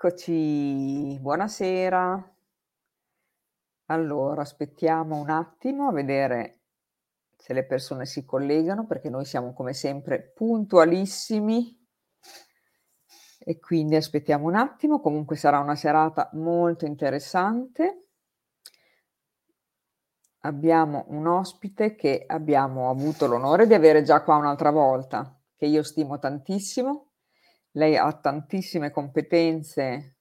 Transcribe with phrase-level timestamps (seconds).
[0.00, 2.36] Eccoci, buonasera.
[3.86, 6.60] Allora, aspettiamo un attimo a vedere
[7.36, 11.84] se le persone si collegano, perché noi siamo come sempre puntualissimi.
[13.40, 18.10] E quindi aspettiamo un attimo, comunque sarà una serata molto interessante.
[20.42, 25.82] Abbiamo un ospite che abbiamo avuto l'onore di avere già qua un'altra volta, che io
[25.82, 27.07] stimo tantissimo
[27.78, 30.16] lei ha tantissime competenze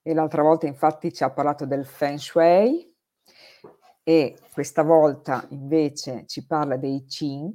[0.00, 2.94] e l'altra volta infatti ci ha parlato del Feng Shui
[4.04, 7.52] e questa volta invece ci parla dei Qing.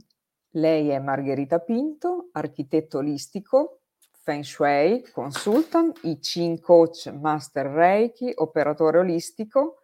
[0.53, 3.81] Lei è Margherita Pinto, architetto olistico,
[4.23, 9.77] Feng Shui, consultant, I Ching coach, master Reiki, operatore olistico,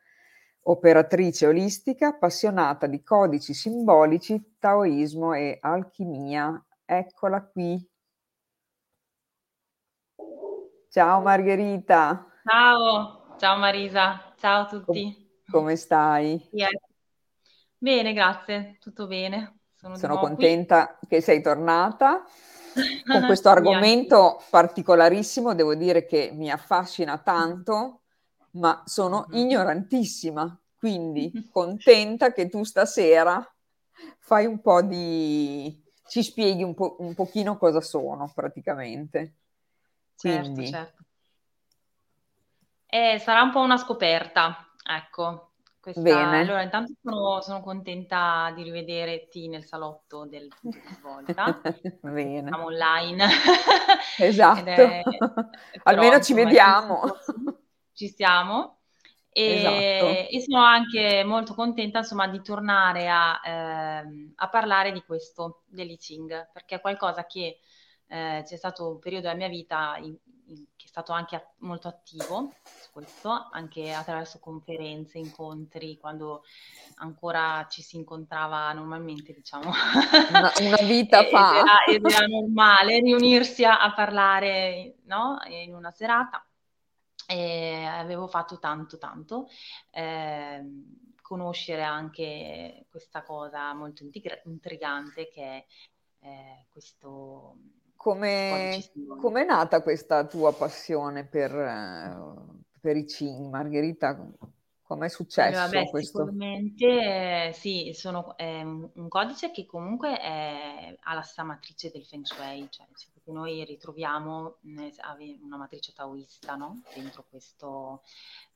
[0.64, 6.62] operatrice olistica, appassionata di codici simbolici, taoismo e alchimia.
[6.84, 7.94] Eccola qui.
[10.96, 12.26] Ciao Margherita.
[12.46, 15.42] Ciao, ciao Marisa, ciao a tutti.
[15.52, 16.42] Come stai?
[17.78, 19.58] Bene, grazie, tutto bene.
[19.76, 21.10] Sono, Sono contenta qui.
[21.10, 22.24] che sei tornata
[23.06, 28.04] con questo argomento particolarissimo, devo dire che mi affascina tanto,
[28.52, 29.38] ma sono mm-hmm.
[29.38, 33.46] ignorantissima, quindi contenta che tu stasera
[34.20, 35.78] fai un po' di...
[36.08, 39.40] ci spieghi un, po', un pochino cosa sono praticamente.
[40.16, 41.04] Certo, certo.
[42.88, 45.52] Eh, sarà un po' una scoperta, ecco.
[45.86, 46.02] Questa...
[46.02, 46.40] Bene.
[46.40, 51.62] Allora, intanto sono, sono, contenta di rivedere T nel salotto del punto di svolta.
[52.02, 52.48] Bene.
[52.48, 53.28] Siamo online.
[54.18, 54.64] esatto.
[54.64, 55.04] È...
[55.84, 57.04] Almeno ci vediamo.
[57.94, 58.80] Ci siamo.
[59.30, 60.30] E, esatto.
[60.32, 65.98] e, sono anche molto contenta insomma di tornare a, eh, a parlare di questo, dell'I
[65.98, 67.60] Ching, perché è qualcosa che
[68.08, 70.16] eh, c'è stato un periodo della mia vita in,
[70.48, 76.44] in, che è stato anche a, molto attivo su questo, anche attraverso conferenze, incontri, quando
[76.96, 79.72] ancora ci si incontrava normalmente, diciamo.
[80.30, 81.50] Una, una vita fa.
[81.50, 85.40] ed, era, ed era normale riunirsi a, a parlare no?
[85.48, 86.46] in una serata.
[87.28, 89.48] E avevo fatto tanto, tanto.
[89.90, 90.64] Eh,
[91.26, 94.04] conoscere anche questa cosa molto
[94.44, 95.66] intrigante che è
[96.20, 97.58] eh, questo
[98.06, 101.52] come, è nata questa tua passione per,
[102.80, 104.16] per i Qing, Margherita?
[104.84, 106.20] Com'è successo beh, questo?
[106.20, 112.06] Sicuramente eh, sì, sono, è un codice che comunque è, ha la stessa matrice del
[112.06, 112.86] Feng Shui, cioè
[113.32, 116.84] noi ritroviamo una matrice taoista no?
[116.94, 118.04] dentro, questo,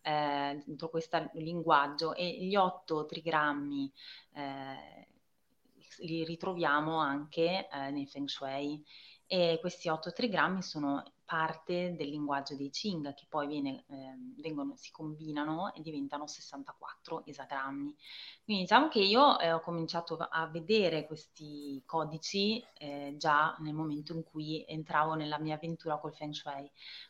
[0.04, 3.92] eh, dentro questo linguaggio e gli otto trigrammi
[4.36, 5.08] eh,
[6.02, 8.86] li ritroviamo anche eh, nel Feng Shui
[9.31, 14.73] e questi 8 trigrammi sono parte del linguaggio dei Qing che poi viene, eh, vengono,
[14.75, 17.95] si combinano e diventano 64 esagrammi.
[18.44, 24.13] Quindi diciamo che io eh, ho cominciato a vedere questi codici eh, già nel momento
[24.13, 26.67] in cui entravo nella mia avventura col Feng Shui.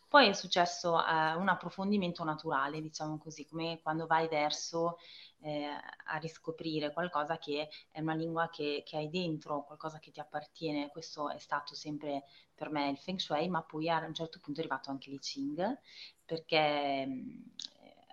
[0.10, 4.98] Poi è successo eh, un approfondimento naturale, diciamo così, come quando vai verso
[5.42, 5.66] eh,
[6.06, 10.90] a riscoprire qualcosa che è una lingua che, che, hai dentro, qualcosa che ti appartiene.
[10.90, 12.24] Questo è stato sempre
[12.54, 15.20] per me il Feng Shui, ma poi a un certo punto è arrivato anche l'I
[15.20, 15.80] Ching,
[16.26, 17.44] perché mh,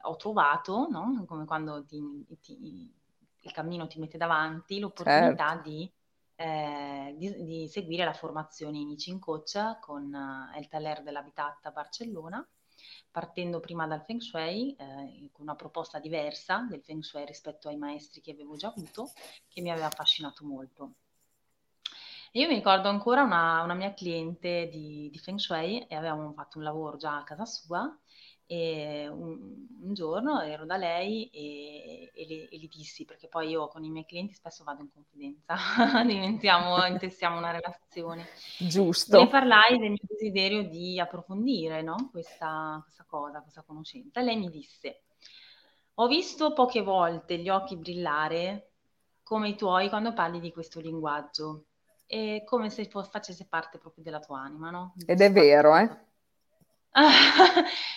[0.02, 1.24] ho trovato, no?
[1.26, 2.00] come quando ti,
[2.40, 2.92] ti,
[3.40, 5.68] il cammino ti mette davanti, l'opportunità certo.
[5.68, 5.90] di
[6.38, 11.64] eh, di, di, seguire la formazione in I Ching Coach con uh, El Taller dell'Habitat
[11.64, 12.46] a Barcellona
[13.16, 17.78] partendo prima dal Feng Shui, eh, con una proposta diversa del Feng Shui rispetto ai
[17.78, 19.10] maestri che avevo già avuto,
[19.48, 20.96] che mi aveva affascinato molto.
[22.30, 26.30] E io mi ricordo ancora una, una mia cliente di, di, Feng Shui e avevamo
[26.34, 27.98] fatto un lavoro già a casa sua
[28.46, 33.48] e un, un giorno ero da lei e, e, le, e, gli dissi, perché poi
[33.48, 35.54] io con i miei clienti spesso vado in confidenza,
[36.06, 38.26] diventiamo, intessiamo una relazione.
[38.58, 39.18] Giusto.
[39.18, 42.08] Le parlai del mio desiderio di approfondire no?
[42.10, 44.20] questa, questa cosa, questa conoscenza.
[44.20, 45.02] E lei mi disse,
[45.94, 48.70] ho visto poche volte gli occhi brillare
[49.22, 51.64] come i tuoi quando parli di questo linguaggio.
[52.06, 54.94] È come se facesse parte proprio della tua anima, no?
[55.04, 56.04] Ed è vero, eh?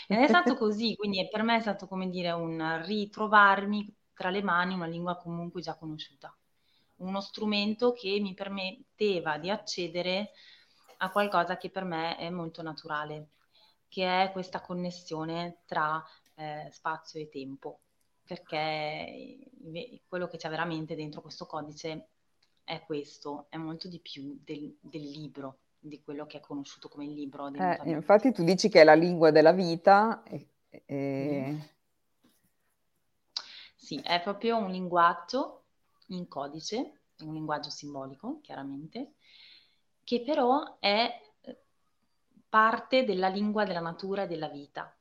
[0.08, 4.44] Ed è stato così, quindi per me è stato come dire un ritrovarmi tra le
[4.44, 6.36] mani una lingua comunque già conosciuta,
[6.98, 10.32] uno strumento che mi permetteva di accedere
[10.98, 13.30] a qualcosa che per me è molto naturale,
[13.88, 16.04] che è questa connessione tra
[16.36, 17.80] eh, spazio e tempo,
[18.26, 19.50] perché
[20.08, 22.10] quello che c'è veramente dentro questo codice
[22.66, 27.06] è questo, è molto di più del, del libro di quello che è conosciuto come
[27.06, 27.48] il libro.
[27.48, 30.24] Eh, infatti tu dici che è la lingua della vita.
[30.24, 30.50] E,
[30.86, 31.44] e...
[31.48, 31.60] Mm.
[33.76, 35.64] Sì, è proprio un linguaggio
[36.08, 39.14] in codice, un linguaggio simbolico, chiaramente,
[40.04, 41.62] che però è eh,
[42.48, 44.94] parte della lingua della natura e della vita.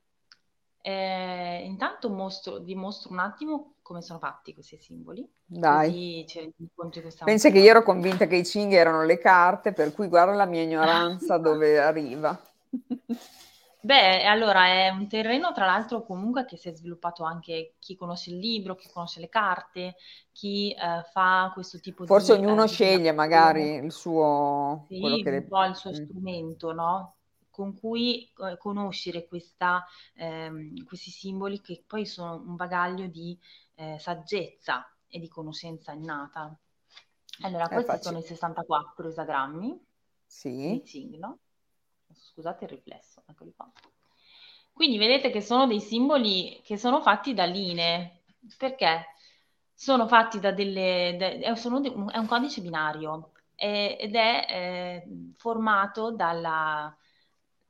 [0.80, 5.26] Eh, intanto mostro, vi mostro un attimo come sono fatti questi simboli.
[5.46, 6.26] Dai.
[7.24, 10.44] Pensi che io ero convinta che i cinghi erano le carte, per cui guarda la
[10.44, 12.38] mia ignoranza dove arriva.
[13.80, 18.28] Beh, allora è un terreno tra l'altro comunque che si è sviluppato anche chi conosce
[18.28, 19.94] il libro, chi conosce le carte,
[20.32, 22.40] chi eh, fa questo tipo Forse di...
[22.40, 24.84] Forse ognuno eh, sceglie magari il suo...
[24.88, 25.94] Sì, un po' il suo mm.
[25.94, 27.14] strumento, no?
[27.58, 33.36] con cui eh, conoscere questa, ehm, questi simboli che poi sono un bagaglio di
[33.78, 36.56] eh, saggezza e di conoscenza innata.
[37.42, 38.02] Allora, È questi facile.
[38.02, 39.86] sono i 64 esagrammi
[40.26, 40.50] sì.
[40.50, 41.38] di Qing, no?
[42.12, 43.70] Scusate il riflesso, eccoli qua.
[44.72, 48.22] Quindi vedete che sono dei simboli che sono fatti da linee.
[48.56, 49.06] Perché?
[49.72, 51.40] Sono fatti da delle...
[51.40, 56.96] Da, sono de, è un codice binario eh, ed è eh, formato dalla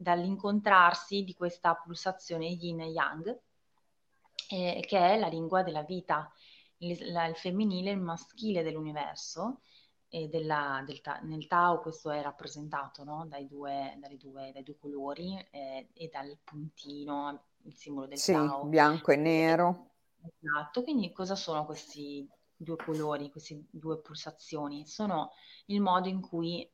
[0.00, 3.36] dall'incontrarsi di questa pulsazione yin e yang,
[4.48, 6.32] eh, che è la lingua della vita,
[6.78, 9.60] il, la, il femminile e il maschile dell'universo.
[10.10, 13.26] E della, del, nel Tao questo è rappresentato no?
[13.28, 18.64] dai, due, due, dai, due, colori eh, e dal puntino, il simbolo del sì, Tao.
[18.64, 19.90] bianco e nero.
[20.40, 24.86] Esatto, quindi cosa sono questi due colori, queste due pulsazioni?
[24.86, 25.32] Sono
[25.66, 26.66] il modo in cui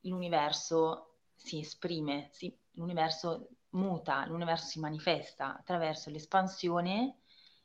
[0.00, 7.18] l'universo si esprime, si, l'universo muta, l'universo si manifesta attraverso l'espansione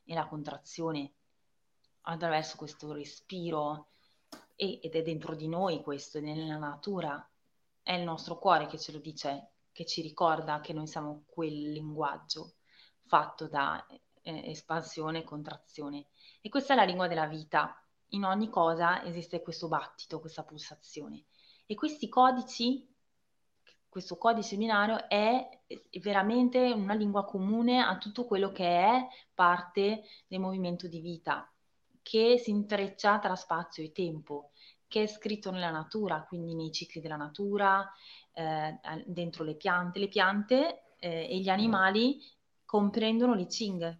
[0.03, 1.13] e la contrazione,
[2.01, 3.87] attraverso questo respiro
[4.55, 7.27] e, ed è dentro di noi questo, è nella natura,
[7.81, 11.71] è il nostro cuore che ce lo dice, che ci ricorda che noi siamo quel
[11.71, 12.53] linguaggio
[13.05, 13.85] fatto da
[14.21, 16.07] eh, espansione e contrazione.
[16.41, 17.75] E questa è la lingua della vita.
[18.09, 21.25] In ogni cosa esiste questo battito, questa pulsazione.
[21.65, 22.90] E questi codici
[23.91, 25.49] questo codice binario è
[25.99, 31.51] veramente una lingua comune a tutto quello che è parte del movimento di vita,
[32.01, 34.51] che si intreccia tra spazio e tempo,
[34.87, 37.91] che è scritto nella natura, quindi nei cicli della natura,
[38.31, 39.99] eh, dentro le piante.
[39.99, 42.17] Le piante eh, e gli animali
[42.63, 43.99] comprendono le Qing.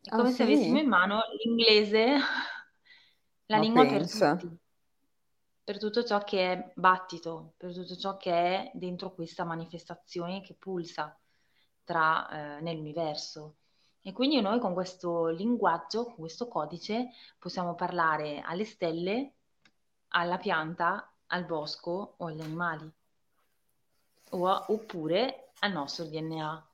[0.00, 0.42] È come oh, se sì?
[0.42, 2.06] avessimo in mano l'inglese,
[3.46, 4.36] la Ma lingua pensa.
[4.36, 4.64] per tutti
[5.66, 10.54] per tutto ciò che è battito, per tutto ciò che è dentro questa manifestazione che
[10.54, 11.18] pulsa
[11.82, 12.28] tra,
[12.58, 13.56] eh, nell'universo.
[14.00, 19.32] E quindi noi con questo linguaggio, con questo codice, possiamo parlare alle stelle,
[20.10, 22.88] alla pianta, al bosco o agli animali,
[24.30, 26.68] o, oppure al nostro DNA.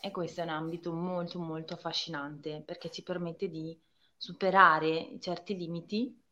[0.00, 3.78] E questo è un ambito molto molto affascinante perché ci permette di
[4.16, 6.24] superare certi limiti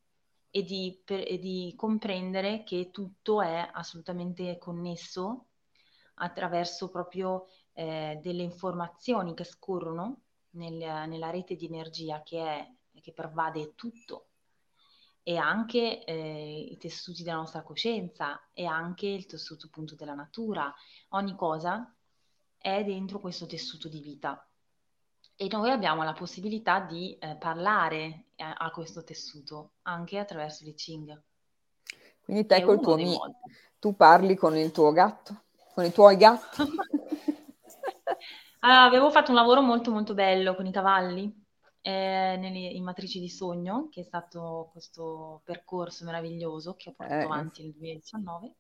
[0.57, 5.47] e di, per, e di comprendere che tutto è assolutamente connesso
[6.15, 13.13] attraverso proprio eh, delle informazioni che scorrono nel, nella rete di energia che, è, che
[13.13, 14.29] pervade tutto
[15.25, 20.73] e anche eh, i tessuti della nostra coscienza e anche il tessuto appunto della natura.
[21.09, 21.93] Ogni cosa
[22.57, 24.49] è dentro questo tessuto di vita
[25.37, 30.75] e noi abbiamo la possibilità di eh, parlare a, a, questo tessuto anche attraverso le
[30.75, 31.23] Qing.
[32.23, 33.35] Quindi te col tuo amico,
[33.79, 35.43] tu parli con il tuo gatto,
[35.75, 36.63] con i tuoi gatti?
[38.61, 41.45] allora, avevo fatto un lavoro molto molto bello con i cavalli
[41.83, 47.21] eh, nelle, in matrici di sogno, che è stato questo percorso meraviglioso che ho portato
[47.21, 47.25] eh.
[47.25, 48.55] avanti nel 2019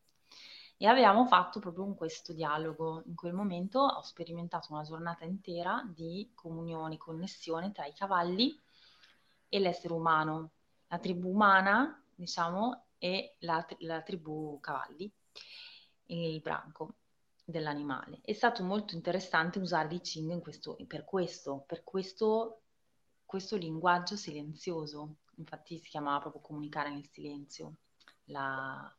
[0.85, 3.03] e avevamo fatto proprio questo dialogo.
[3.07, 8.55] In quel momento ho sperimentato una giornata intera di comunione, connessione tra i cavalli
[9.49, 10.50] e l'essere umano,
[10.88, 15.11] la tribù umana, diciamo, e la, la tribù cavalli,
[16.09, 16.97] il branco
[17.47, 18.21] dell'animale.
[18.21, 22.61] È stato molto interessante usare i Qing questo, per questo, per questo,
[23.25, 25.14] questo linguaggio silenzioso.
[25.37, 27.76] Infatti si chiamava proprio comunicare nel silenzio.
[28.25, 28.95] La,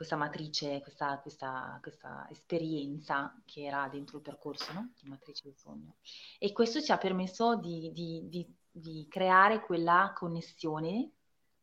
[0.00, 4.92] questa matrice, questa, questa, questa, esperienza che era dentro il percorso no?
[4.98, 5.96] di matrice del sogno.
[6.38, 11.10] E questo ci ha permesso di, di, di, di creare quella connessione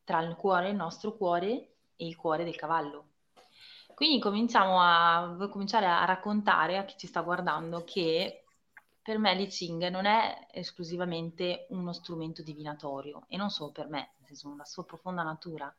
[0.04, 3.08] tra il cuore, il nostro cuore e il cuore del cavallo.
[3.96, 8.44] Quindi cominciamo a, cominciare a raccontare a chi ci sta guardando che
[9.02, 14.12] per me l'I Ching non è esclusivamente uno strumento divinatorio e non solo per me,
[14.20, 15.76] nel senso la sua profonda natura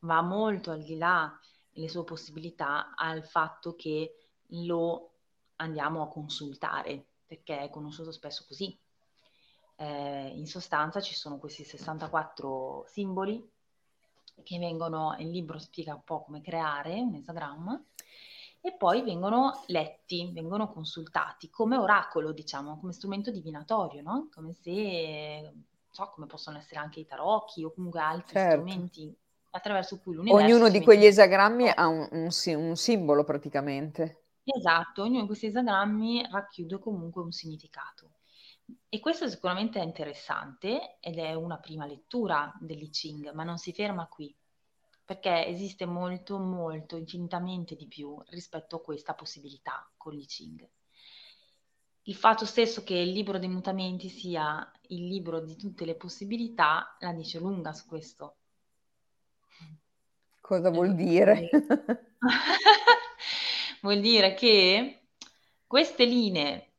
[0.00, 1.38] va molto al di là
[1.78, 4.14] le sue possibilità al fatto che
[4.48, 5.12] lo
[5.56, 8.76] andiamo a consultare, perché è conosciuto spesso così.
[9.76, 13.48] Eh, in sostanza ci sono questi 64 simboli
[14.42, 17.80] che vengono, il libro spiega un po' come creare un esagramma
[18.60, 24.28] e poi vengono letti, vengono consultati come oracolo, diciamo, come strumento divinatorio, no?
[24.32, 25.52] Come se,
[25.90, 28.66] so, come possono essere anche i tarocchi o comunque altri certo.
[28.66, 29.16] strumenti
[29.50, 30.44] attraverso cui l'universo...
[30.44, 34.22] Ognuno di quegli esagrammi ha un, un, un simbolo praticamente.
[34.44, 38.12] Esatto, ognuno di questi esagrammi racchiude comunque un significato.
[38.88, 43.72] E questo sicuramente è interessante ed è una prima lettura dell'I Ching, ma non si
[43.72, 44.34] ferma qui,
[45.04, 50.68] perché esiste molto, molto, infinitamente di più rispetto a questa possibilità con l'I Ching.
[52.02, 56.96] Il fatto stesso che il libro dei mutamenti sia il libro di tutte le possibilità
[57.00, 58.36] la dice lunga su questo.
[60.48, 61.50] Cosa vuol dire?
[63.82, 65.08] vuol dire che
[65.66, 66.72] queste linee,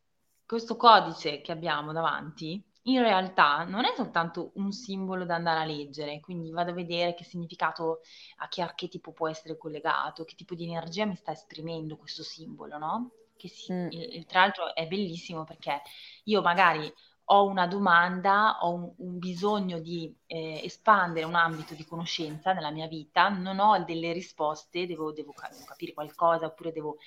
[0.44, 5.66] questo codice che abbiamo davanti, in realtà non è soltanto un simbolo da andare a
[5.66, 8.00] leggere, quindi vado a vedere che significato,
[8.38, 12.80] a che archetipo può essere collegato, che tipo di energia mi sta esprimendo questo simbolo,
[12.80, 13.12] no?
[13.38, 13.88] Che si, mm.
[13.92, 15.80] il, tra l'altro è bellissimo perché
[16.24, 16.92] io magari
[17.32, 22.72] ho una domanda, ho un, un bisogno di eh, espandere un ambito di conoscenza nella
[22.72, 26.98] mia vita, non ho delle risposte, devo, devo, devo, capire qualcosa oppure devo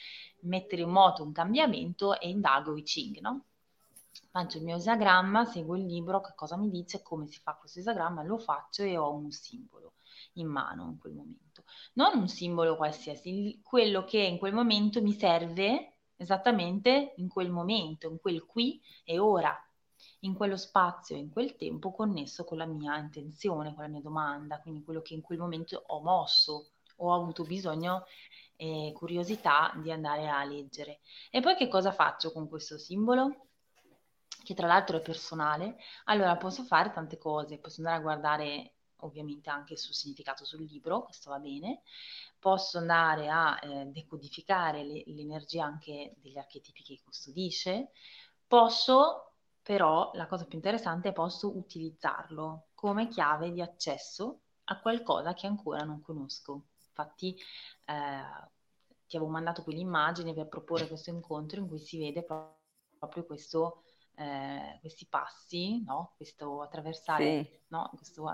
[0.43, 3.47] mettere in moto un cambiamento e indago i Ching, no?
[4.31, 7.81] Faccio il mio esagramma, seguo il libro, che cosa mi dice, come si fa questo
[7.81, 9.95] esagramma, lo faccio e ho un simbolo
[10.35, 11.65] in mano in quel momento.
[11.95, 18.09] Non un simbolo qualsiasi, quello che in quel momento mi serve esattamente in quel momento,
[18.09, 19.59] in quel qui e ora
[20.25, 24.61] in quello spazio, in quel tempo connesso con la mia intenzione, con la mia domanda,
[24.61, 28.05] quindi quello che in quel momento ho mosso, ho avuto bisogno
[28.57, 31.01] e curiosità di andare a leggere.
[31.31, 33.49] E poi che cosa faccio con questo simbolo?
[34.45, 35.79] Che tra l'altro è personale.
[36.05, 41.03] Allora posso fare tante cose, posso andare a guardare ovviamente anche suo significato sul libro,
[41.03, 41.83] questo va bene,
[42.39, 47.91] posso andare a eh, decodificare le, l'energia anche degli archetipi che custodisce,
[48.47, 49.32] posso
[49.63, 55.47] però la cosa più interessante è posso utilizzarlo come chiave di accesso a qualcosa che
[55.47, 56.67] ancora non conosco.
[56.89, 57.37] Infatti
[57.85, 58.23] eh,
[59.07, 63.85] ti avevo mandato quell'immagine per proporre questo incontro in cui si vede proprio questo,
[64.17, 66.15] eh, questi passi, no?
[66.17, 67.61] questo attraversare sì.
[67.69, 67.91] no?
[67.97, 68.27] questo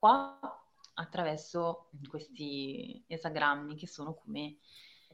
[0.00, 0.40] acqua
[0.94, 4.56] attraverso questi esagrammi che sono come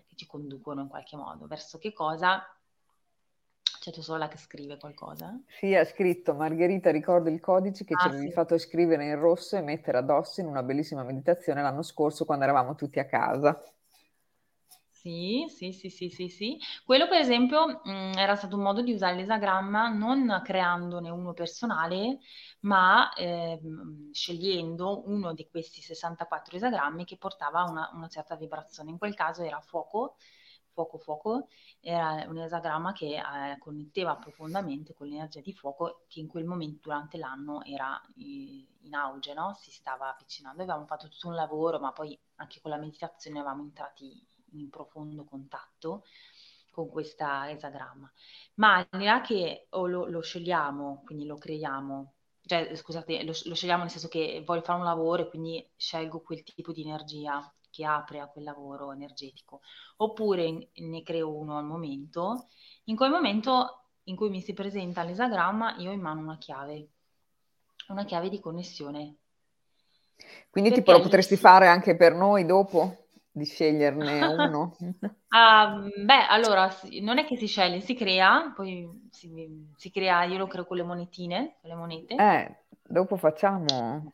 [0.07, 2.45] che ci conducono in qualche modo verso che cosa
[3.83, 5.37] c'è tu sola che scrive qualcosa?
[5.59, 8.33] Sì, ha scritto Margherita, ricordo il codice che ah, ci avevi sì.
[8.33, 12.77] fatto scrivere in rosso e mettere addosso in una bellissima meditazione l'anno scorso quando eravamo
[12.77, 13.61] tutti a casa.
[14.89, 16.59] Sì, sì, sì, sì, sì, sì.
[16.85, 21.33] Quello per esempio mh, mm, era stato un modo di usare l'esagramma non creandone uno
[21.33, 22.21] personale,
[22.61, 23.59] ma eh,
[24.13, 28.91] scegliendo uno di questi 64 esagrammi che portava una, una certa vibrazione.
[28.91, 30.19] In quel caso era fuoco,
[30.73, 31.49] fuoco fuoco
[31.81, 36.81] era un esagramma che eh, connetteva profondamente con l'energia di fuoco che in quel momento
[36.83, 39.55] durante l'anno era eh, in auge, no?
[39.59, 40.63] si stava avvicinando.
[40.63, 45.25] Avevamo fatto tutto un lavoro, ma poi anche con la meditazione eravamo entrati in profondo
[45.25, 46.05] contatto
[46.71, 48.11] con questa esagramma.
[48.55, 52.15] Ma di là che o lo, lo scegliamo, quindi lo creiamo,
[52.45, 56.21] cioè scusate, lo, lo scegliamo nel senso che voglio fare un lavoro e quindi scelgo
[56.21, 59.63] quel tipo di energia che apre a quel lavoro energetico,
[59.97, 62.47] oppure ne creo uno al momento,
[62.85, 66.89] in quel momento in cui mi si presenta l'esagramma io ho in mano una chiave,
[67.89, 69.17] una chiave di connessione.
[70.51, 73.07] Quindi Perché tipo lo potresti fare anche per noi dopo?
[73.31, 74.77] Di sceglierne uno?
[75.29, 76.69] ah, beh, allora
[77.01, 79.31] non è che si sceglie, si crea, poi si,
[79.77, 82.15] si crea, io lo creo con le monetine, con le monete.
[82.17, 84.13] Eh, dopo facciamo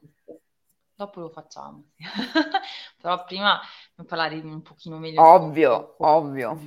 [0.99, 1.91] Dopo lo facciamo.
[3.01, 3.61] Però prima
[3.95, 5.23] devo parlare un pochino meglio.
[5.23, 6.59] Ovvio, ovvio.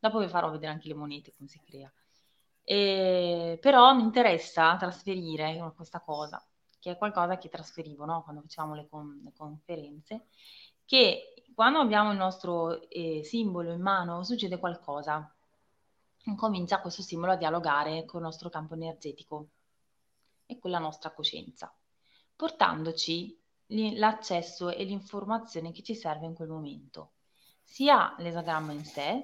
[0.00, 1.88] Dopo vi farò vedere anche le monete, come si crea.
[2.64, 6.44] E, però mi interessa trasferire questa cosa,
[6.80, 8.24] che è qualcosa che trasferivo no?
[8.24, 10.26] quando facevamo le, con- le, conferenze,
[10.84, 15.32] che quando abbiamo il nostro eh, simbolo in mano succede qualcosa.
[16.36, 19.50] Comincia questo simbolo a dialogare con il nostro campo energetico
[20.46, 21.72] e con la nostra coscienza
[22.36, 27.12] portandoci l'accesso e l'informazione che ci serve in quel momento,
[27.62, 29.22] sia l'esagramma in sé,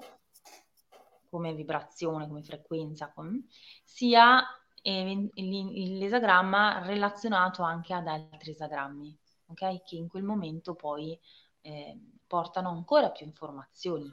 [1.28, 3.42] come vibrazione, come frequenza, com,
[3.84, 4.42] sia
[4.82, 9.18] l'esagramma relazionato anche ad altri esagrammi.
[9.46, 9.82] ok?
[9.82, 11.18] Che in quel momento poi
[11.60, 14.10] eh, portano ancora più informazioni.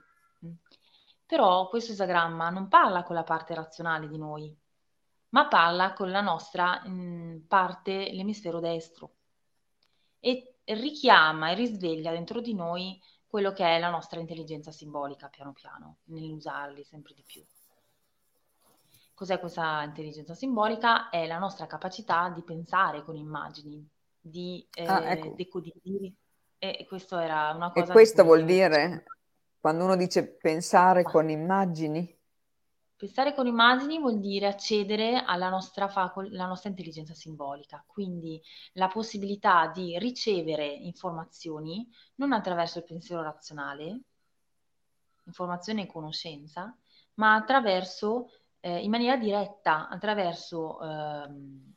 [1.25, 4.56] Però questo esagramma non parla con la parte razionale di noi,
[5.36, 9.15] ma parla con la nostra mh, mm, parte, l'emisfero destro,
[10.22, 15.51] e richiama e risveglia dentro di noi quello che è la nostra intelligenza simbolica piano
[15.51, 17.44] piano, nell'usarli sempre di più.
[19.13, 21.10] Cos'è questa intelligenza simbolica?
[21.10, 23.86] È la nostra capacità di pensare con immagini,
[24.18, 25.34] di eh, ah, ecco.
[25.36, 26.13] decodificare.
[26.58, 27.92] E questo era una cosa...
[27.92, 29.04] E questo vuol dire,
[29.60, 31.12] quando uno dice pensare ah.
[31.12, 32.18] con immagini?
[32.98, 38.42] Pensare con immagini vuol dire accedere alla nostra, facol- nostra intelligenza simbolica, quindi
[38.74, 41.86] la possibilità di ricevere informazioni
[42.16, 44.00] non attraverso il pensiero razionale,
[45.25, 46.74] informazione e conoscenza,
[47.16, 48.30] ma attraverso,
[48.62, 51.74] eh, in maniera diretta, attraverso ehm,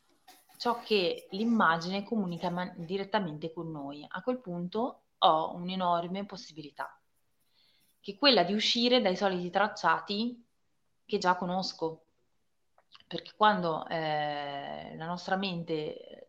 [0.57, 4.05] ciò che l'immagine comunica man- direttamente con noi.
[4.07, 6.97] A quel punto ho un'enorme possibilità,
[7.99, 10.47] che è quella di uscire dai soliti tracciati
[11.09, 12.03] che già conosco,
[13.07, 16.27] perché quando eh, la nostra mente,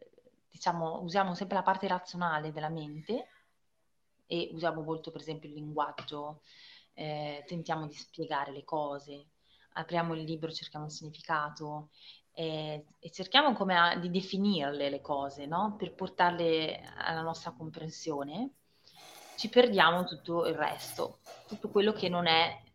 [0.51, 3.29] diciamo, usiamo sempre la parte razionale della mente
[4.27, 6.41] e usiamo molto per esempio il linguaggio,
[6.95, 9.27] eh, tentiamo di spiegare le cose,
[9.75, 11.91] apriamo il libro, cerchiamo il significato
[12.33, 15.75] e, e cerchiamo a, di definirle le cose, no?
[15.77, 18.53] Per portarle alla nostra comprensione,
[19.37, 22.69] ci perdiamo tutto il resto, tutto quello che non è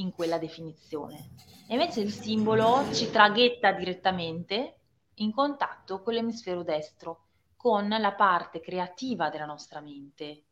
[0.00, 1.30] in quella definizione.
[1.68, 4.76] E invece il simbolo ci traghetta direttamente
[5.16, 7.26] in contatto con l'emisfero destro,
[7.56, 10.44] con la parte creativa della nostra mente,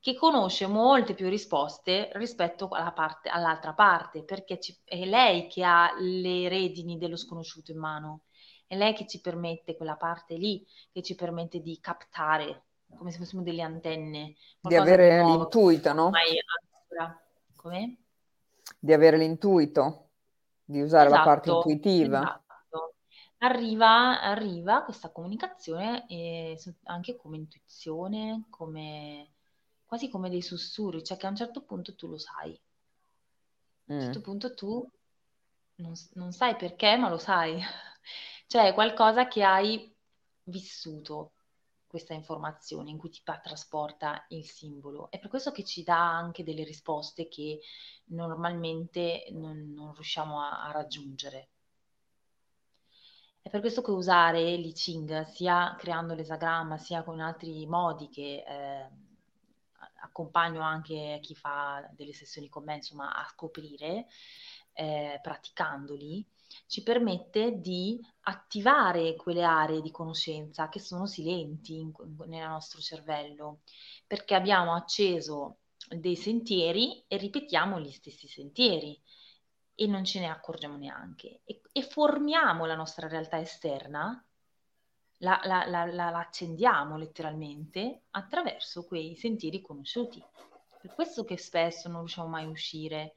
[0.00, 5.94] che conosce molte più risposte rispetto parte, all'altra parte, perché ci, è lei che ha
[5.98, 8.22] le redini dello sconosciuto in mano,
[8.66, 12.64] è lei che ci permette, quella parte lì, che ci permette di captare,
[12.96, 14.34] come se fossimo delle antenne.
[14.60, 16.10] Di avere l'intuito, no?
[17.54, 18.01] Come?
[18.78, 20.10] Di avere l'intuito,
[20.64, 22.20] di usare esatto, la parte esatto, intuitiva.
[22.20, 22.94] Esatto.
[23.38, 29.32] Arriva, arriva questa comunicazione eh, anche come intuizione, come,
[29.84, 32.58] quasi come dei sussurri, cioè che a un certo punto tu lo sai.
[33.86, 34.22] A un certo mm.
[34.22, 34.88] punto tu
[35.76, 37.60] non, non sai perché, ma lo sai.
[38.46, 39.92] cioè è qualcosa che hai
[40.44, 41.32] vissuto,
[41.92, 45.10] questa informazione, in cui ti trasporta il simbolo.
[45.10, 47.60] È per questo che ci dà anche delle risposte che
[48.06, 51.48] normalmente non, non riusciamo a, a, raggiungere.
[53.42, 58.42] È per questo che usare l'I Ching, sia creando l'esagramma, sia con altri modi che
[58.46, 58.88] eh,
[60.00, 64.06] accompagno anche chi fa delle sessioni con me, insomma, a scoprire,
[64.72, 66.26] eh, praticandoli,
[66.66, 71.92] ci permette di attivare quelle aree di conoscenza che sono silenti in,
[72.26, 73.60] nel nostro cervello,
[74.06, 79.00] perché abbiamo acceso dei sentieri e ripetiamo gli stessi sentieri
[79.74, 84.24] e non ce ne accorgiamo neanche e, e formiamo la nostra realtà esterna,
[85.18, 90.22] la, la, la, la, accendiamo letteralmente attraverso quei sentieri conosciuti.
[90.80, 93.14] Per questo che spesso non riusciamo mai a uscire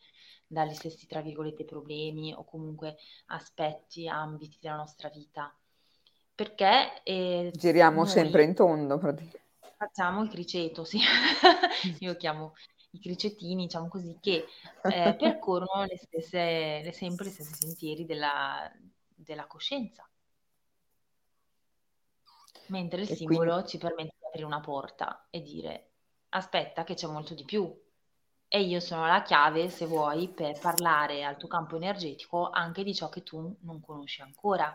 [0.48, 5.54] dagli stessi, tra virgolette, problemi o comunque aspetti, ambiti della nostra vita.
[6.34, 7.02] Perché...
[7.04, 9.44] Eh, Giriamo sempre in tondo, praticamente.
[9.78, 11.00] Facciamo il criceto, sì.
[12.00, 12.54] Io chiamo
[12.92, 14.46] i cricettini, diciamo così, che
[14.84, 18.72] eh, percorrono le stesse, le, sempre gli stessi sentieri della,
[19.14, 20.08] della coscienza.
[22.68, 23.70] Mentre il e simbolo quindi...
[23.70, 25.90] ci permette di aprire una porta e dire
[26.30, 27.74] aspetta che c'è molto di più,
[28.56, 32.96] e io sono la chiave, se vuoi, per parlare al tuo campo energetico anche di
[32.96, 34.74] ciò che tu non conosci ancora.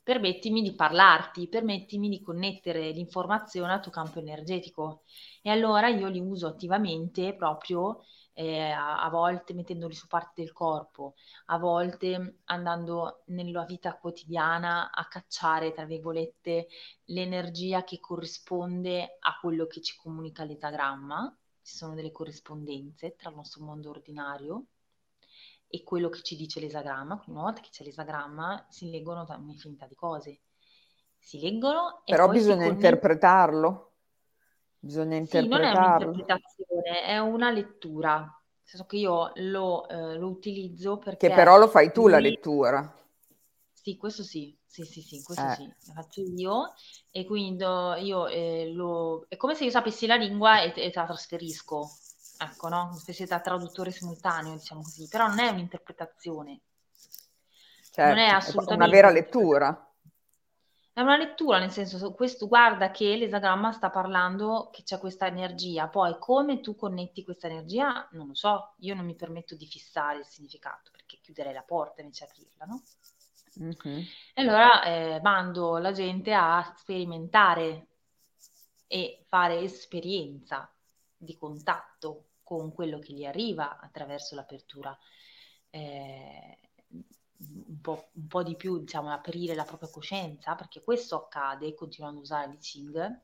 [0.00, 5.02] Permettimi di parlarti, permettimi di connettere l'informazione al tuo campo energetico
[5.42, 11.14] e allora io li uso attivamente proprio eh, a, volte mettendoli su parte del corpo,
[11.46, 16.68] a volte andando nella vita quotidiana a cacciare, tra virgolette,
[17.06, 23.36] l'energia che corrisponde a quello che ci comunica l'etagramma ci sono delle corrispondenze tra il
[23.36, 24.66] nostro mondo ordinario
[25.66, 27.16] e quello che ci dice l'esagramma.
[27.16, 30.40] Quindi una volta che c'è l'esagramma si leggono un'infinità di cose.
[31.18, 33.92] Si leggono e Però bisogna interpretarlo.
[34.78, 35.66] Bisogna interpretarlo.
[35.66, 38.18] Sì, non è un'interpretazione, è una lettura.
[38.20, 41.28] Nel senso che io lo, eh, lo utilizzo perché...
[41.28, 42.94] Che però lo fai tu la lettura.
[43.72, 45.54] Sì, questo sì, sì, sì, sì, questo eh.
[45.54, 46.74] sì, lo faccio io
[47.12, 49.24] e quindi io eh, lo...
[49.28, 51.88] è come se io sapessi la lingua e, e te la trasferisco,
[52.38, 52.86] ecco, no?
[52.86, 56.60] Una specie da traduttore simultaneo, diciamo così, però non è un'interpretazione.
[57.92, 58.82] Certo, non è assolutamente...
[58.82, 59.88] una vera lettura.
[60.92, 65.86] È una lettura, nel senso, questo guarda che l'esagramma sta parlando che c'è questa energia,
[65.86, 70.18] poi come tu connetti questa energia, non lo so, io non mi permetto di fissare
[70.18, 72.82] il significato, perché chiuderei la porta invece aprirla, no?
[73.60, 74.02] Mm-hmm.
[74.34, 77.88] E allora eh, mando la gente a sperimentare
[78.86, 80.70] e fare esperienza
[81.16, 84.96] di contatto con quello che gli arriva attraverso l'apertura.
[85.70, 86.58] Eh,
[87.38, 92.20] un, po', un po' di più, diciamo, aprire la propria coscienza, perché questo accade continuando
[92.20, 93.20] a usare il Qing,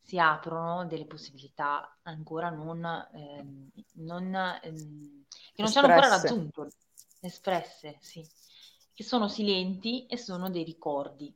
[0.00, 6.70] si aprono delle possibilità ancora non, ehm, non ehm, che non ci hanno ancora raggiunto,
[7.20, 8.26] espresse, sì,
[8.98, 11.32] che sono silenti e sono dei ricordi.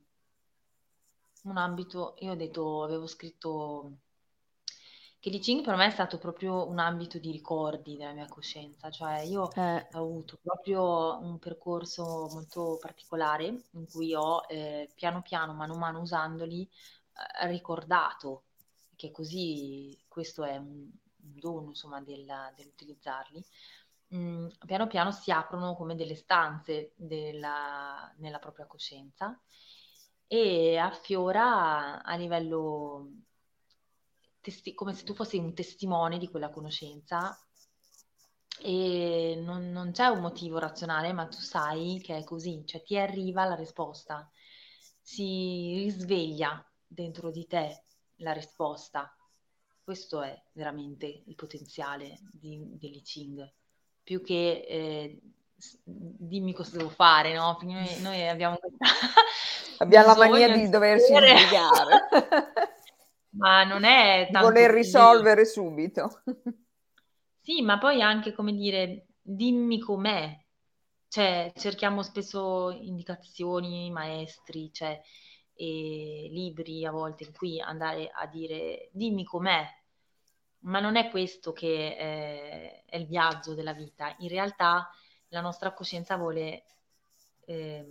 [1.45, 3.99] Un ambito, io ho detto, avevo scritto
[5.21, 8.91] che l'I Ching per me è stato proprio un ambito di ricordi della mia coscienza,
[8.91, 9.87] cioè io eh.
[9.93, 13.45] ho avuto proprio un percorso molto particolare
[13.75, 16.69] in cui ho eh, piano piano, mano a mano usandoli,
[17.43, 18.43] eh, ricordato
[18.97, 20.91] che così questo è un,
[21.23, 23.45] un dono insomma della, dell'utilizzarli.
[24.15, 29.41] Mm, piano piano si aprono come delle stanze della, nella propria coscienza
[30.27, 33.11] e affiora a livello
[34.41, 37.37] testi- come se tu fossi un testimone di quella conoscenza.
[38.61, 42.97] E non, non, c'è un motivo razionale, ma tu sai che è così, cioè ti
[42.97, 44.31] arriva la risposta,
[45.01, 47.85] si risveglia dentro di te
[48.17, 49.17] la risposta.
[49.83, 53.53] Questo è veramente il potenziale di, dell'I Ching,
[54.03, 55.21] più che eh,
[55.85, 57.59] dimmi cosa devo fare, no?
[57.63, 58.79] Noi, noi abbiamo questa...
[59.79, 62.09] Abbiamo la mania di doversi spiegare.
[63.31, 64.49] ma non è tanto...
[64.49, 66.23] Voler risolvere subito.
[67.45, 70.33] Sì, ma poi anche, come dire, dimmi com'è.
[71.09, 75.01] Cioè, cerchiamo spesso indicazioni, maestri, cioè,
[75.57, 79.65] libri a volte in cui andare a dire dimmi com'è,
[80.63, 84.15] ma non è questo che è, è il viaggio della vita.
[84.19, 84.91] In realtà
[85.29, 86.65] la nostra coscienza vuole
[87.47, 87.87] eh,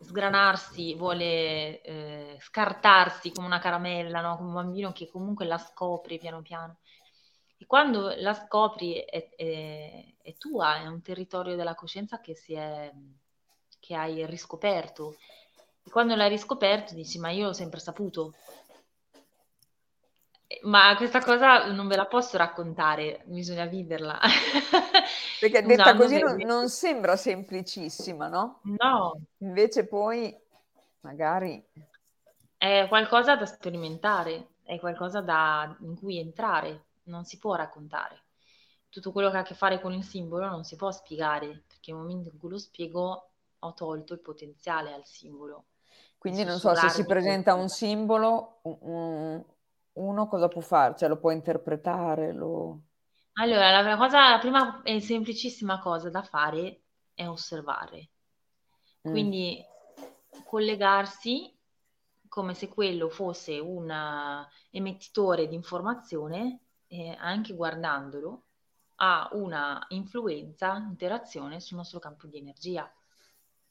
[0.00, 4.36] sgranarsi, vuole eh, scartarsi come una caramella, no?
[4.36, 6.78] come un bambino che comunque la scopri piano piano.
[7.56, 12.92] E quando la scopri è, è, è tua, è un territorio della coscienza che, è,
[13.78, 15.16] che hai riscoperto.
[15.84, 18.34] E quando l'hai riscoperto dici, ma io l'ho sempre saputo,
[20.62, 24.18] ma questa cosa non ve la posso raccontare, bisogna viverla.
[25.40, 28.60] Perché detta così non, non, sembra semplicissima, no?
[28.62, 29.20] No.
[29.38, 30.36] Invece poi
[31.00, 31.64] magari...
[32.56, 38.22] È qualcosa da sperimentare, è qualcosa da, in cui entrare, non si può raccontare.
[38.88, 41.92] Tutto quello che ha a che fare con il simbolo non si può spiegare, perché
[41.92, 45.64] nel momento in cui lo spiego ho tolto il potenziale al simbolo.
[46.18, 49.42] Quindi non so se si presenta un simbolo, un,
[49.94, 50.94] uno cosa può fare?
[50.96, 52.32] Cioè lo può interpretare?
[52.32, 52.80] Lo...
[53.34, 56.82] Allora, la, cosa, la prima e semplicissima cosa da fare
[57.14, 58.10] è osservare.
[59.06, 59.10] Mm.
[59.10, 59.64] Quindi
[60.44, 61.54] collegarsi
[62.28, 63.92] come se quello fosse un
[64.70, 68.44] emettitore di informazione e anche guardandolo
[68.96, 72.90] ha una influenza, interazione sul nostro campo di energia.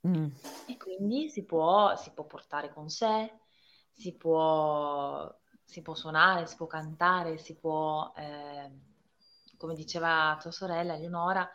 [0.08, 0.28] Mm.
[0.68, 3.32] E quindi si può, si può portare con sé,
[3.92, 5.32] si può
[5.72, 8.70] si può suonare, si può cantare, si può, eh,
[9.56, 11.50] come diceva tua sorella Eleonora,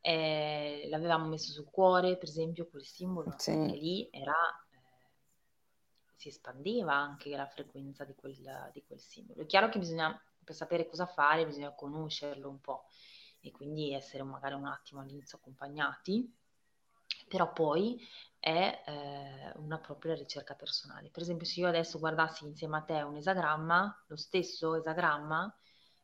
[0.00, 3.50] eh, l'avevamo messo sul cuore, per esempio, quel simbolo, sì.
[3.50, 4.32] e lì era,
[4.70, 5.10] eh,
[6.14, 8.36] si espandeva anche la frequenza di quel,
[8.72, 9.42] di quel simbolo.
[9.42, 12.84] È chiaro che bisogna, per sapere cosa fare, bisogna conoscerlo un po'
[13.40, 16.32] e quindi essere magari un attimo all'inizio accompagnati,
[17.28, 18.00] però poi
[18.40, 21.10] è eh, una propria ricerca personale.
[21.10, 25.54] Per esempio, se io adesso guardassi insieme a te un esagramma, lo stesso esagramma,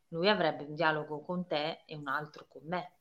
[0.09, 2.91] lui avrebbe un dialogo con te e un altro con me.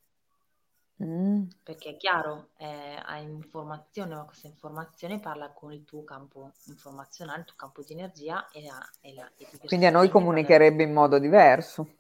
[1.03, 1.47] Mm.
[1.63, 7.41] Perché è chiaro, eh, hai informazione, ma questa informazione parla con il tuo campo informazionale,
[7.41, 10.93] il tuo campo di energia e la, e la e Quindi a noi comunicherebbe in
[10.93, 11.97] modo diverso.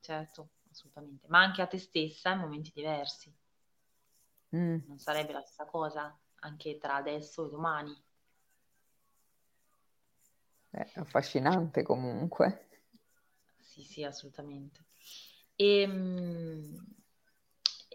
[0.00, 3.32] Certo, assolutamente, ma anche a te stessa in momenti diversi.
[4.54, 4.78] Mm.
[4.86, 8.02] Non sarebbe la stessa cosa anche tra adesso e domani.
[10.70, 12.68] È affascinante comunque.
[13.58, 14.84] Sì, sì, assolutamente.
[15.56, 16.84] E, ehm,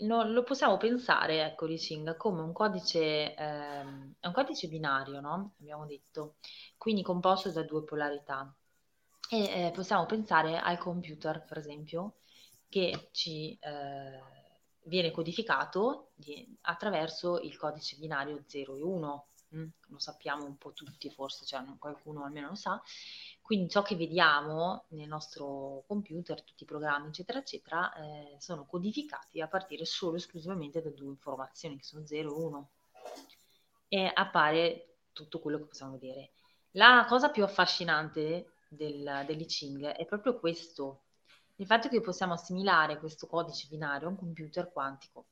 [0.01, 5.53] no, lo possiamo pensare, ecco, Ricing, come un codice, è un codice binario, no?
[5.59, 6.35] Abbiamo detto,
[6.77, 8.53] quindi composto da due polarità.
[9.29, 12.15] E eh, possiamo pensare al computer, per esempio,
[12.67, 13.57] che ci...
[13.61, 14.38] Eh,
[14.89, 19.27] viene codificato di, attraverso il codice binario 0 e 1.
[19.55, 19.65] mm?
[19.87, 22.81] lo sappiamo un po' tutti forse, cioè qualcuno almeno lo sa,
[23.41, 29.39] quindi ciò che vediamo nel nostro computer, tutti i programmi eccetera eccetera, eh, sono codificati
[29.39, 32.69] a partire solo e esclusivamente da due informazioni che sono 0 e 1
[33.87, 36.31] e appare tutto quello che possiamo vedere.
[36.73, 41.05] La cosa più affascinante del, dell'I Ching è proprio questo,
[41.59, 45.25] il fatto che possiamo assimilare questo codice binario a un computer quantico,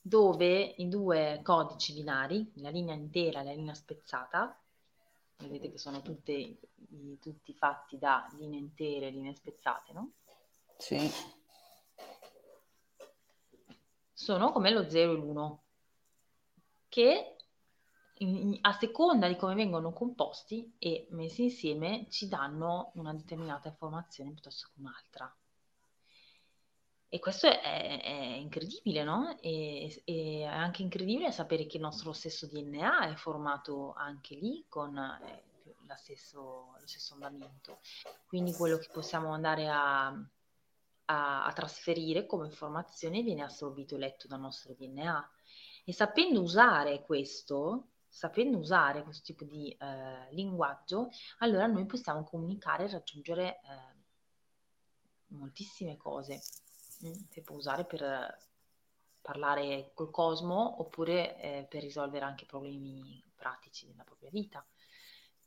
[0.00, 4.58] dove i due codici binari, la linea intera e la linea spezzata,
[5.36, 6.58] vedete che sono tutte,
[7.20, 10.12] tutti fatti da linee intere e linee spezzate, no?
[10.78, 11.12] Sì.
[14.14, 15.56] Sono come lo 0 e l'1,
[16.88, 17.35] che
[18.62, 24.68] a seconda di come vengono composti e messi insieme ci danno una determinata informazione piuttosto
[24.72, 25.36] che un'altra.
[27.08, 27.60] E questo è,
[28.02, 29.38] è incredibile, no?
[29.40, 34.64] E, e, è anche incredibile sapere che il nostro stesso DNA è formato anche lì
[34.68, 35.44] con eh,
[35.96, 37.80] stesso, lo stesso andamento.
[38.26, 44.26] Quindi quello che possiamo andare a, a, a trasferire come informazione viene assorbito e letto
[44.26, 45.30] dal nostro DNA.
[45.84, 52.84] E sapendo usare questo, sapendo usare questo tipo di eh, linguaggio, allora noi possiamo comunicare
[52.84, 56.40] e raggiungere eh, moltissime cose.
[57.04, 58.38] Mm, che può usare per
[59.20, 64.66] parlare col cosmo oppure eh, per risolvere anche problemi pratici della propria vita.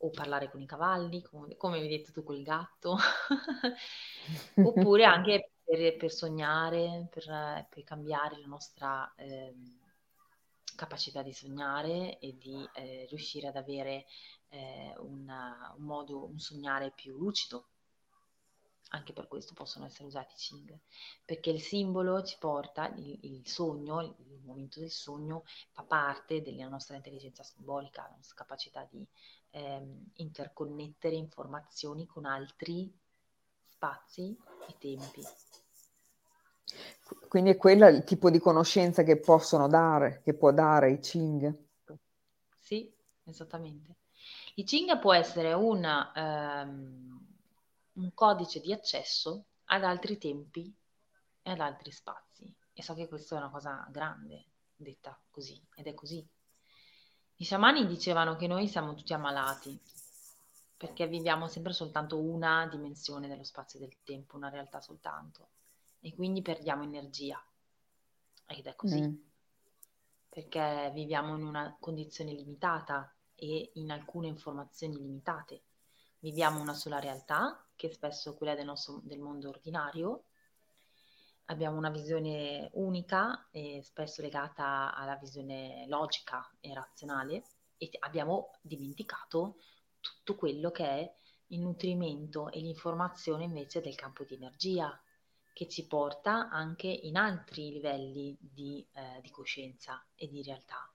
[0.01, 2.97] O parlare con i cavalli, come, come hai detto tu col gatto,
[4.63, 9.12] oppure anche per, per sognare, per, per, cambiare la nostra...
[9.15, 9.55] Eh,
[10.80, 14.06] capacità di sognare e di eh, riuscire ad avere
[14.48, 17.68] eh, una, un modo, un sognare più lucido.
[18.92, 20.80] Anche per questo possono essere usati i Ching,
[21.26, 26.42] perché il simbolo ci porta, il, il sogno, il, il, momento del sogno fa parte
[26.42, 29.06] della nostra intelligenza simbolica, la nostra capacità di
[29.52, 32.92] ehm, interconnettere informazioni con altri
[33.68, 34.36] spazi
[34.68, 35.22] e tempi.
[37.27, 41.67] Quindi è quello il tipo di conoscenza che possono dare, che può dare i Ching.
[42.58, 42.91] Sì,
[43.23, 43.97] esattamente.
[44.55, 47.19] I Ching può essere una, um,
[47.93, 50.73] un codice di accesso ad altri tempi
[51.41, 52.51] e ad altri spazi.
[52.73, 56.25] E so che questa è una cosa grande, detta così, ed è così.
[57.36, 59.79] I sciamani dicevano che noi siamo tutti ammalati,
[60.77, 65.49] perché viviamo sempre soltanto una dimensione dello spazio e del tempo, una realtà soltanto
[66.01, 67.43] e quindi perdiamo energia.
[68.45, 69.01] Ed è così.
[69.01, 69.15] Mm.
[70.29, 75.63] Perché viviamo in una condizione limitata e in alcune informazioni limitate.
[76.19, 80.25] Viviamo una sola realtà, che spesso è quella del, nostro, del mondo ordinario.
[81.45, 87.43] Abbiamo una visione unica e spesso legata alla visione logica e razionale
[87.77, 89.55] e abbiamo dimenticato
[89.99, 91.13] tutto quello che è
[91.47, 95.01] il nutrimento e l'informazione invece del campo di energia,
[95.60, 100.89] che ci porta anche in altri livelli di, eh, di coscienza e di realtà,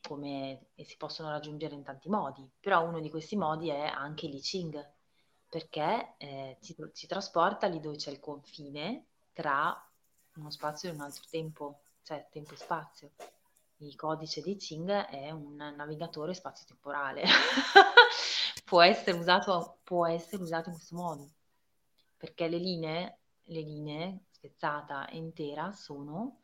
[0.00, 4.40] come si possono raggiungere in tanti modi, però uno di questi modi è anche l'I
[4.40, 4.92] Ching,
[5.50, 9.78] perché eh, ci, ci trasporta lì dove c'è il confine tra
[10.36, 13.10] uno spazio e un altro tempo, cioè tempo e spazio.
[13.80, 17.22] Il codice di Ching è un navigatore spazio-temporale.
[18.64, 21.28] può, essere usato, può essere usato in questo modo,
[22.16, 23.19] perché le linee
[23.50, 26.42] le linee spezzata e intera sono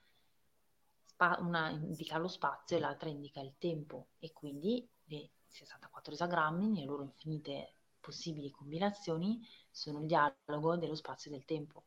[1.04, 6.68] spa- una indica lo spazio e l'altra indica il tempo e quindi le 64 esagrammi
[6.68, 9.40] nelle loro infinite possibili combinazioni
[9.70, 11.84] sono il dialogo dello spazio e del tempo.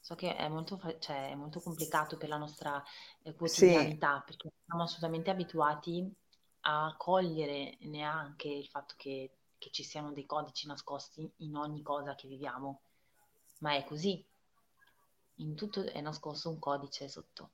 [0.00, 2.82] So che è molto, fa- cioè, è molto complicato per la nostra
[3.22, 4.24] eh, quotidianità sì.
[4.24, 6.12] perché siamo assolutamente abituati
[6.62, 12.14] a cogliere neanche il fatto che, che ci siano dei codici nascosti in ogni cosa
[12.14, 12.80] che viviamo
[13.60, 14.24] ma è così.
[15.36, 17.50] In tutto è nascosto un codice sotto.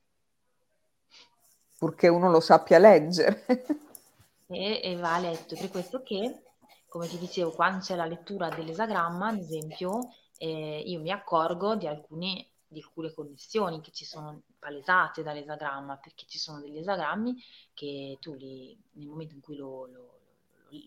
[1.77, 3.45] Purché uno lo sappia leggere.
[4.47, 5.55] e, e va letto.
[5.55, 6.43] Per questo che,
[6.87, 11.87] come ti dicevo, quando c'è la lettura dell'esagramma, ad esempio, eh, io mi accorgo di
[11.87, 17.35] alcune, di alcune connessioni che ci sono palesate dall'esagramma, perché ci sono degli esagrammi
[17.73, 20.19] che tu li, nel momento in cui lo, lo,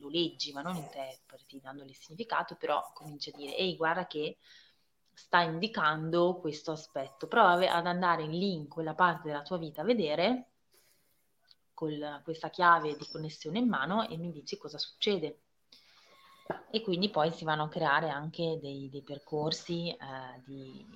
[0.00, 4.38] lo leggi, ma non interpreti dandogli significato, però cominci a dire, ehi, guarda che
[5.20, 7.26] sta indicando questo aspetto.
[7.26, 10.46] Prova ad andare lì in quella parte della tua vita a vedere
[11.74, 15.42] con questa chiave di connessione in mano e mi dici cosa succede.
[16.70, 19.96] E quindi poi si vanno a creare anche dei, dei percorsi eh,
[20.44, 20.86] di,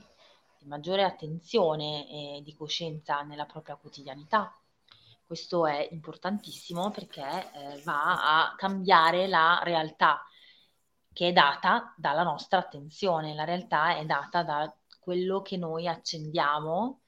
[0.59, 4.59] di, maggiore attenzione e di coscienza nella propria quotidianità.
[5.25, 10.25] Questo è importantissimo perché eh, va a cambiare la realtà
[11.15, 13.35] che è data dalla nostra attenzione.
[13.35, 17.01] La realtà è data da quello che noi accendiamo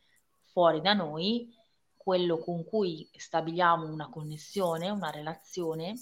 [0.44, 1.52] fuori da noi,
[1.96, 5.98] quello con cui stabiliamo una connessione, una relazione,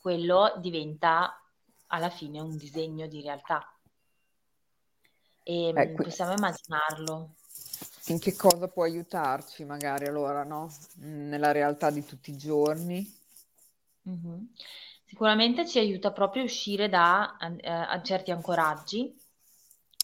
[0.00, 1.40] quello diventa
[1.86, 3.64] alla fine un disegno di realtà.
[5.44, 7.34] E eh, mm, possiamo immaginarlo.
[8.06, 10.74] In che cosa può aiutarci magari allora, no?
[10.96, 13.22] Nella realtà di tutti i giorni?
[14.08, 14.44] Mm-hmm.
[15.14, 19.16] Sicuramente ci aiuta proprio a uscire da eh, a certi ancoraggi,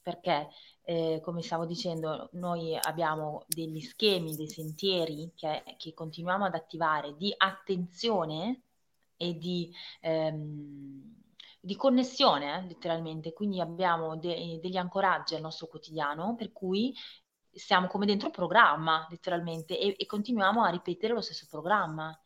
[0.05, 0.51] perché
[0.85, 7.17] eh, come stavo dicendo, noi abbiamo degli schemi, dei sentieri che, che continuiamo ad attivare
[7.17, 8.63] di attenzione
[9.17, 11.13] e di, ehm,
[11.59, 13.33] di connessione, eh, letteralmente.
[13.33, 16.95] Quindi abbiamo de- degli ancoraggi al nostro quotidiano, per cui
[17.51, 22.17] siamo come dentro programma, letteralmente, e, e continuiamo a ripetere lo stesso programma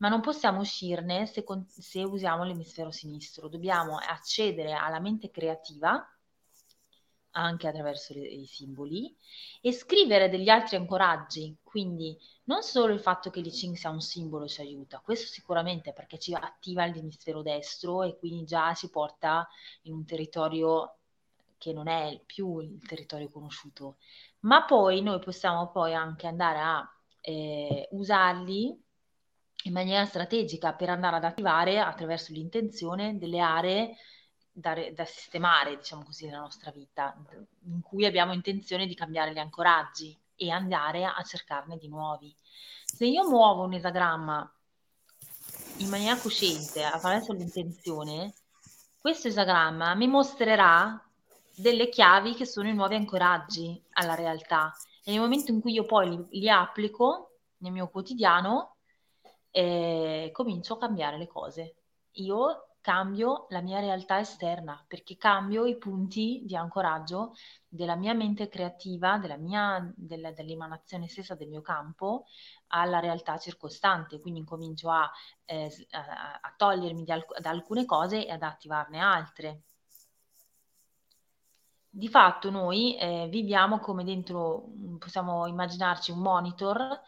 [0.00, 3.48] ma non possiamo uscirne se, con- se, usiamo l'emisfero sinistro.
[3.48, 6.04] Dobbiamo accedere alla mente creativa
[7.32, 9.14] anche attraverso le, i simboli
[9.60, 11.56] e scrivere degli altri ancoraggi.
[11.62, 16.18] Quindi non solo il fatto che l'I sia un simbolo ci aiuta, questo sicuramente perché
[16.18, 19.46] ci attiva l'emisfero destro e quindi già ci porta
[19.82, 20.96] in un territorio
[21.58, 23.98] che non è più il territorio conosciuto,
[24.40, 28.88] ma poi noi possiamo poi anche andare a eh, usarli
[29.64, 33.96] in maniera strategica per andare ad attivare attraverso l'intenzione delle aree
[34.52, 37.16] da, da, sistemare, diciamo così, nella nostra vita,
[37.64, 42.34] in cui abbiamo intenzione di cambiare gli ancoraggi e andare a cercarne di nuovi.
[42.84, 44.50] Se io muovo un esagramma
[45.78, 48.34] in maniera cosciente attraverso l'intenzione,
[48.98, 51.02] questo esagramma mi mostrerà
[51.54, 55.84] delle chiavi che sono i nuovi ancoraggi alla realtà e nel momento in cui io
[55.84, 58.76] poi li, li applico nel mio quotidiano
[59.50, 61.74] eh, comincio a cambiare le cose.
[62.12, 67.34] Io cambio la mia realtà esterna, perché cambio i punti di ancoraggio
[67.68, 72.24] della mia mente creativa, della mia, del, dell'emanazione stessa del mio campo
[72.68, 74.20] alla realtà circostante.
[74.20, 75.10] Quindi incomincio a,
[75.44, 79.62] eh, a, a togliermi alc- da alcune cose e ad attivarne altre.
[81.92, 87.00] Di fatto noi eh, viviamo come dentro, possiamo immaginarci un monitor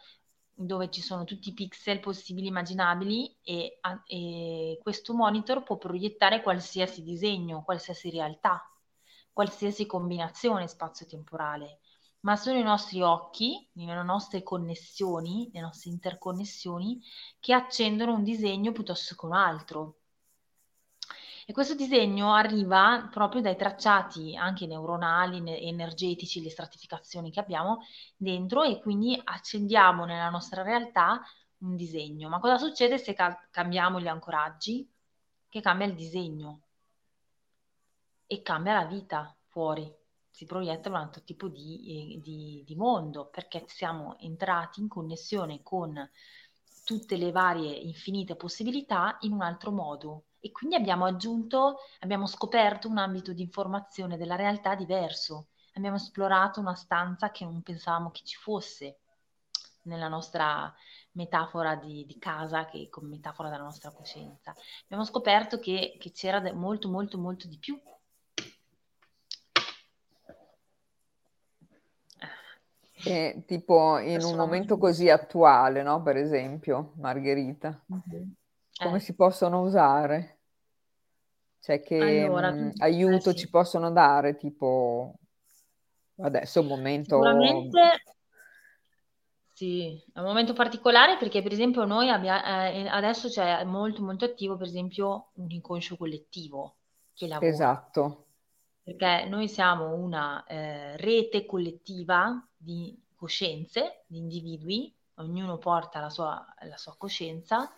[0.53, 7.03] dove ci sono tutti i pixel possibili immaginabili e, e questo monitor può proiettare qualsiasi
[7.03, 8.61] disegno, qualsiasi realtà,
[9.31, 11.79] qualsiasi combinazione spazio-temporale,
[12.21, 17.01] ma sono i nostri occhi, le nostre connessioni, le nostre interconnessioni
[17.39, 19.97] che accendono un disegno piuttosto che un altro.
[21.45, 27.79] E questo disegno arriva proprio dai tracciati anche neuronali, energetici, le stratificazioni che abbiamo
[28.15, 31.21] dentro e quindi accendiamo nella nostra realtà
[31.59, 32.29] un disegno.
[32.29, 34.89] Ma cosa succede se ca- cambiamo gli ancoraggi?
[35.49, 36.61] Che cambia il disegno
[38.25, 39.91] e cambia la vita fuori.
[40.29, 46.09] Si proietta un altro tipo di, di, di mondo perché siamo entrati in connessione con
[46.85, 52.89] tutte le varie infinite possibilità in un altro modo e quindi abbiamo aggiunto, abbiamo scoperto
[52.89, 58.23] un ambito di informazione della realtà diverso, abbiamo esplorato una stanza che non pensavamo che
[58.25, 58.97] ci fosse
[59.83, 60.73] nella nostra
[61.13, 64.53] metafora di, di casa, che come metafora della nostra coscienza.
[64.83, 67.79] Abbiamo scoperto che, che c'era molto, molto, molto di più.
[73.05, 76.01] E, tipo in un momento così attuale, no?
[76.01, 77.81] Per esempio, Margherita.
[77.93, 78.29] Mm-hmm.
[78.75, 79.01] Come eh.
[79.01, 80.32] si possono usare?
[81.63, 83.37] Cioè che allora, mh, aiuto eh, sì.
[83.37, 85.13] ci possono dare, tipo
[86.17, 87.15] adesso è un momento...
[87.15, 87.79] Sicuramente
[89.53, 94.25] sì, è un momento particolare perché per esempio noi abbiamo, eh, adesso c'è molto molto
[94.25, 96.75] attivo per esempio un inconscio collettivo
[97.13, 97.49] che lavora.
[97.49, 98.25] Esatto.
[98.83, 106.45] Perché noi siamo una eh, rete collettiva di coscienze, di individui, ognuno porta la sua,
[106.63, 107.71] la sua coscienza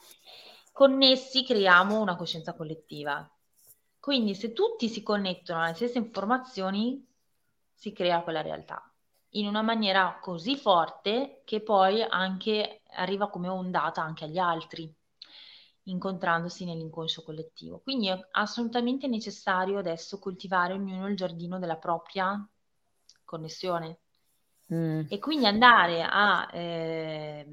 [0.71, 3.29] connessi creiamo una coscienza collettiva.
[4.06, 7.03] Quindi se tutti si connettono alle stesse informazioni,
[7.74, 8.88] si crea quella realtà
[9.30, 14.93] in una maniera così forte che poi anche arriva come ondata anche agli altri,
[15.86, 17.80] incontrandosi nell'inconscio collettivo.
[17.80, 22.47] Quindi è assolutamente necessario adesso coltivare ognuno il giardino della propria
[23.24, 24.01] connessione
[24.72, 25.06] mm.
[25.10, 27.47] e quindi andare a eh,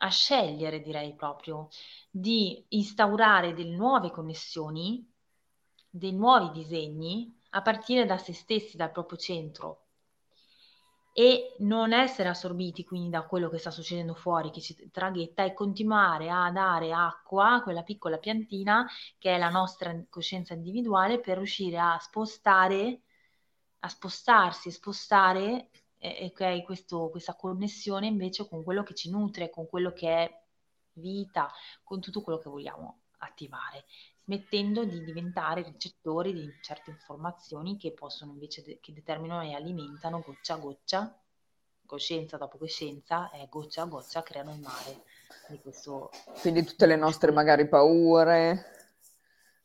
[0.00, 1.68] a scegliere, direi proprio,
[2.10, 5.16] di instaurare delle nuove connessioni,
[5.90, 9.84] dei nuovi disegni a partire da se stessi, dal proprio centro.
[11.12, 15.52] e non essere assorbiti quindi da quello che sta succedendo fuori, che ci traghetta, e
[15.52, 18.86] continuare a dare acqua a quella piccola piantina
[19.18, 23.02] che è la nostra coscienza individuale per riuscire a spostare,
[23.80, 29.66] a spostarsi, spostare e, e questo, questa connessione invece con quello che ci nutre, con
[29.66, 30.42] quello che è
[30.92, 31.50] vita,
[31.82, 33.84] con tutto quello che vogliamo attivare,
[34.28, 40.20] smettendo di diventare ricettori di certe informazioni che possono invece, de- che determinano e alimentano
[40.20, 41.18] goccia a goccia,
[41.86, 45.04] coscienza dopo coscienza, e goccia a goccia creano il mare.
[45.48, 46.10] Di questo...
[46.42, 48.90] Quindi tutte le nostre magari paure.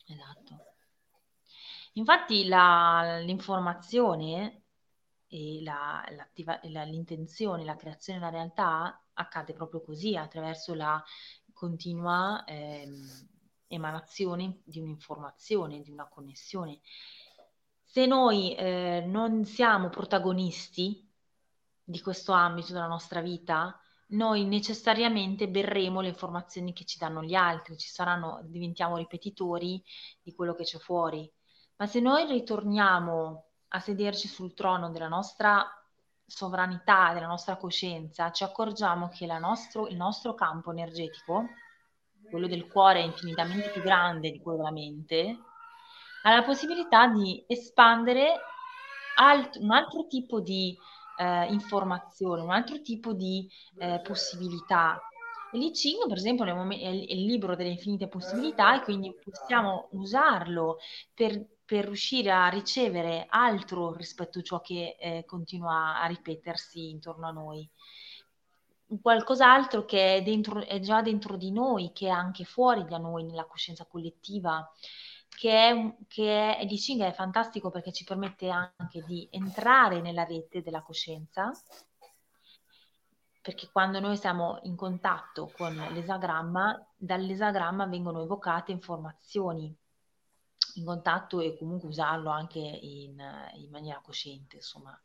[0.07, 0.65] Esatto.
[1.95, 4.63] Infatti la, l'informazione
[5.27, 6.05] e la,
[6.61, 11.03] la, l'intenzione, la creazione della realtà accade proprio così, attraverso la
[11.51, 12.87] continua eh,
[13.73, 16.79] emanazione di un'informazione, di una connessione.
[17.83, 21.07] Se noi eh, non siamo protagonisti
[21.83, 23.77] di questo ambito della nostra vita,
[24.13, 29.83] noi necessariamente berremo le informazioni che ci danno gli altri, ci saranno, diventiamo ripetitori
[30.21, 31.29] di quello che c'è fuori.
[31.77, 35.67] Ma se noi ritorniamo a sederci sul trono della nostra
[36.25, 41.45] sovranità, della nostra coscienza, ci accorgiamo che nostro, il nostro campo energetico,
[42.33, 45.37] quello del cuore è infinitamente più grande di quello della mente,
[46.23, 48.39] ha la possibilità di espandere
[49.17, 50.75] alt- un altro tipo di
[51.19, 54.99] eh, informazione, un altro tipo di eh, possibilità.
[55.51, 60.77] E l'I Ching, per esempio, è il libro delle infinite possibilità e quindi possiamo usarlo
[61.13, 67.27] per per riuscire a ricevere altro rispetto a ciò che eh, continua a ripetersi intorno
[67.27, 67.67] a noi.
[69.01, 73.23] Qualcos'altro che è, dentro, è già dentro di noi, che è anche fuori da noi,
[73.23, 74.69] nella coscienza collettiva,
[75.29, 80.61] che è, che è, Ching è fantastico perché ci permette anche di entrare nella rete
[80.61, 81.51] della coscienza,
[83.41, 89.75] perché quando noi siamo in contatto con l'esagramma, dall'esagramma vengono evocate informazioni
[90.75, 93.21] in contatto e comunque usarlo anche in,
[93.55, 94.57] in maniera cosciente.
[94.57, 94.97] Insomma,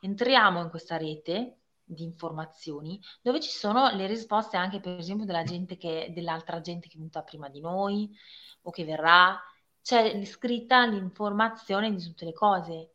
[0.00, 1.61] entriamo in questa rete
[1.92, 6.88] di informazioni dove ci sono le risposte anche per esempio della gente che, dell'altra gente
[6.88, 8.10] che è venuta prima di noi
[8.62, 9.40] o che verrà,
[9.82, 12.90] c'è scritta l'informazione di tutte le cose.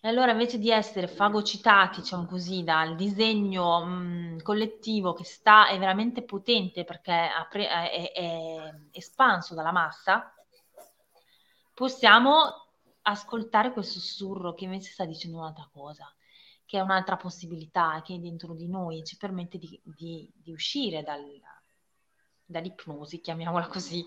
[0.00, 5.78] E allora invece di essere fagocitati, diciamo così, dal disegno mh, collettivo che sta, è
[5.78, 10.32] veramente potente perché è, è, è espanso dalla massa,
[11.74, 12.68] possiamo
[13.02, 16.12] ascoltare quel sussurro che invece sta dicendo un'altra cosa,
[16.66, 20.52] che è un'altra possibilità che è dentro di noi e ci permette di, di, di
[20.52, 21.24] uscire dal,
[22.44, 24.04] dall'ipnosi, chiamiamola così,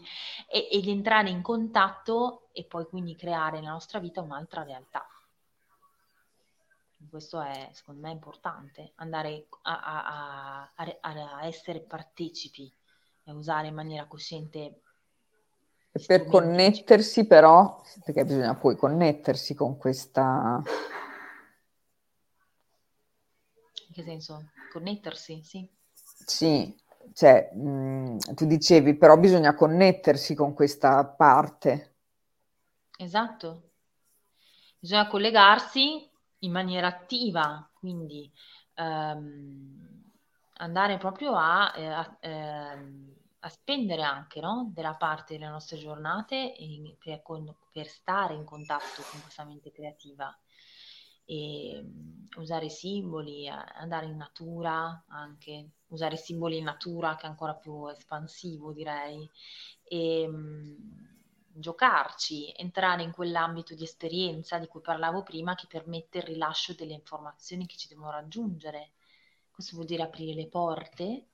[0.47, 5.07] e, e, di entrare in contatto e poi quindi creare nella nostra vita un'altra realtà.
[7.09, 12.71] Questo è, secondo me, importante, andare a, a, a, a essere partecipi
[13.23, 14.81] e usare in maniera cosciente
[16.05, 20.61] per connettersi però, perché bisogna poi connettersi con questa...
[23.87, 24.51] In che senso?
[24.71, 25.69] Connettersi, sì.
[25.93, 26.75] Sì,
[27.13, 31.95] cioè, mh, tu dicevi, però bisogna connettersi con questa parte.
[32.97, 33.71] Esatto.
[34.79, 38.31] Bisogna collegarsi in maniera attiva, quindi
[38.75, 40.03] ehm,
[40.57, 44.69] andare proprio a, eh, a ehm, a spendere anche no?
[44.73, 49.71] della parte delle nostre giornate in, per, con, per, stare in contatto con questa mente
[49.71, 50.37] creativa
[51.29, 57.53] e um, usare simboli, andare in natura anche, usare simboli in natura che è ancora
[57.53, 59.29] più espansivo direi
[59.83, 60.75] e um,
[61.53, 66.93] giocarci, entrare in quell'ambito di esperienza di cui parlavo prima che permette il rilascio delle
[66.93, 68.93] informazioni che ci devono raggiungere.
[69.51, 71.25] Questo vuol dire aprire le porte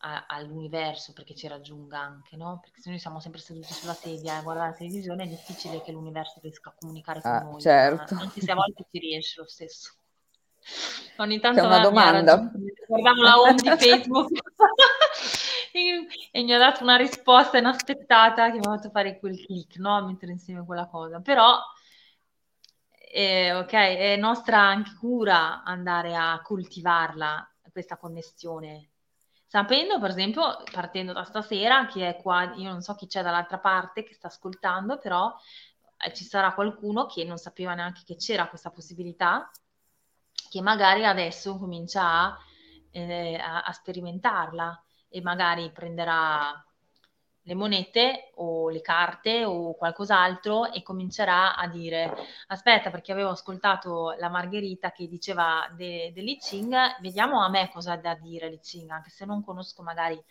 [0.00, 2.60] a, all'universo perché ci raggiunga anche, no?
[2.62, 5.92] Perché se noi siamo sempre seduti sulla sedia a guardare la televisione è difficile che
[5.92, 8.14] l'universo riesca a comunicare con ah, noi, certo.
[8.14, 9.94] anche se a volte ci riesce lo stesso.
[11.16, 12.50] Ogni tanto C'è una domanda.
[12.86, 14.30] Guardavo la home di Facebook
[15.72, 19.96] e mi ha dato una risposta inaspettata che mi ha fatto fare quel click, no?
[19.96, 21.20] A mettere insieme quella cosa.
[21.20, 21.58] Però,
[23.12, 28.89] eh, ok, è nostra anche cura andare a coltivarla, questa connessione
[29.50, 33.58] sapendo per esempio, partendo da stasera, chi è qua, io non so chi c'è dall'altra
[33.58, 35.34] parte che sta ascoltando, però
[35.96, 39.50] eh, ci sarà qualcuno che non sapeva neanche che c'era questa possibilità,
[40.48, 42.38] che magari adesso comincia a,
[42.92, 46.64] eh, a, a sperimentarla e magari prenderà
[47.42, 52.14] le monete o le carte o qualcos'altro e comincerà a dire
[52.48, 56.22] aspetta perché avevo ascoltato la Margherita che diceva de, de
[57.00, 60.22] vediamo a me cosa ha da dire Li anche se non conosco magari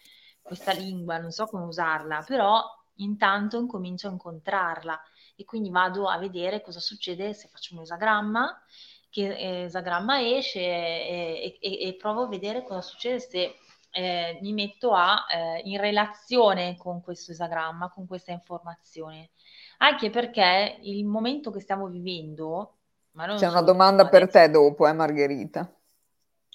[0.41, 2.63] questa lingua, non so come usarla, però
[2.95, 4.99] intanto incomincio a incontrarla.
[5.35, 8.61] E quindi vado a vedere cosa succede se faccio un esagramma,
[9.09, 13.55] che esagramma esce e, e, e provo a vedere cosa succede se
[13.91, 19.31] eh, mi metto a, eh, in relazione con questo esagramma, con questa informazione.
[19.79, 22.75] Anche perché il momento che stiamo vivendo...
[23.11, 25.69] C'è una domanda per te dopo, eh, Margherita.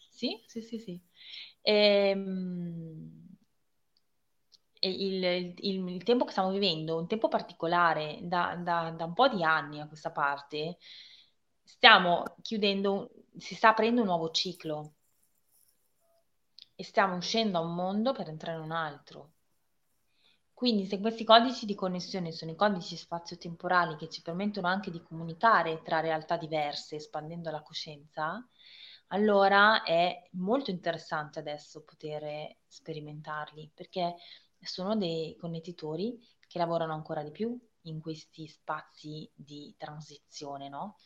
[0.09, 1.01] Sì, sì, sì, sì.
[1.61, 3.25] Ehm,
[4.81, 9.13] il, il, il, il, tempo che stiamo vivendo, un tempo particolare, da, da, da, un
[9.13, 10.79] po' di anni a questa parte,
[11.63, 14.95] stiamo chiudendo, si sta aprendo un nuovo ciclo
[16.75, 19.33] e stiamo uscendo da un mondo per entrare in un altro.
[20.55, 25.03] Quindi se questi codici di connessione sono i codici spazio-temporali che ci permettono anche di
[25.03, 28.47] comunicare tra realtà diverse, espandendo la coscienza,
[29.09, 34.15] allora è molto interessante adesso poter sperimentarli, perché
[34.61, 40.97] sono dei connettitori che lavorano ancora di più in questi spazi di transizione, no?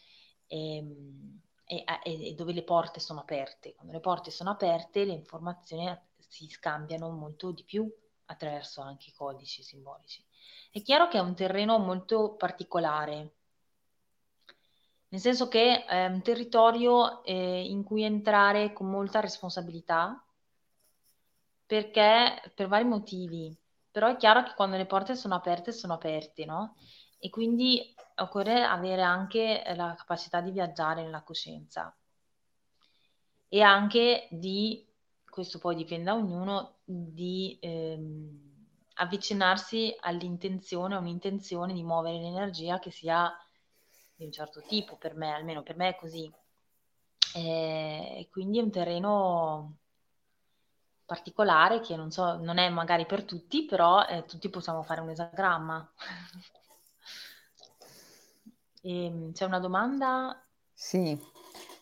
[0.46, 3.74] Ehm, e, e, e, dove le porte sono aperte.
[3.74, 5.94] Quando le porte sono aperte, le informazioni
[6.26, 7.88] si scambiano molto di più
[8.24, 10.24] attraverso anche i codici simbolici.
[10.70, 13.34] È chiaro che è un terreno molto particolare,
[15.10, 20.22] nel senso che è un territorio eh, in cui entrare con molta responsabilità,
[21.66, 23.54] perché per vari motivi,
[23.90, 26.76] però è chiaro che quando le porte sono aperte, sono aperte, no?
[27.18, 31.94] E quindi occorre avere anche la capacità di viaggiare nella coscienza
[33.48, 34.86] e anche di,
[35.28, 38.46] questo poi dipende da ognuno, di ehm,
[38.94, 43.32] avvicinarsi all'intenzione, a un'intenzione di muovere l'energia che sia
[44.14, 46.30] di un certo tipo, per me, almeno per me è così.
[47.34, 49.76] E quindi è un terreno
[51.06, 55.10] particolare che non so, non è magari per tutti, però eh, tutti possiamo fare un
[55.10, 55.90] esagramma.
[58.82, 60.44] e, ehm, c'è una domanda?
[60.72, 61.18] Sì,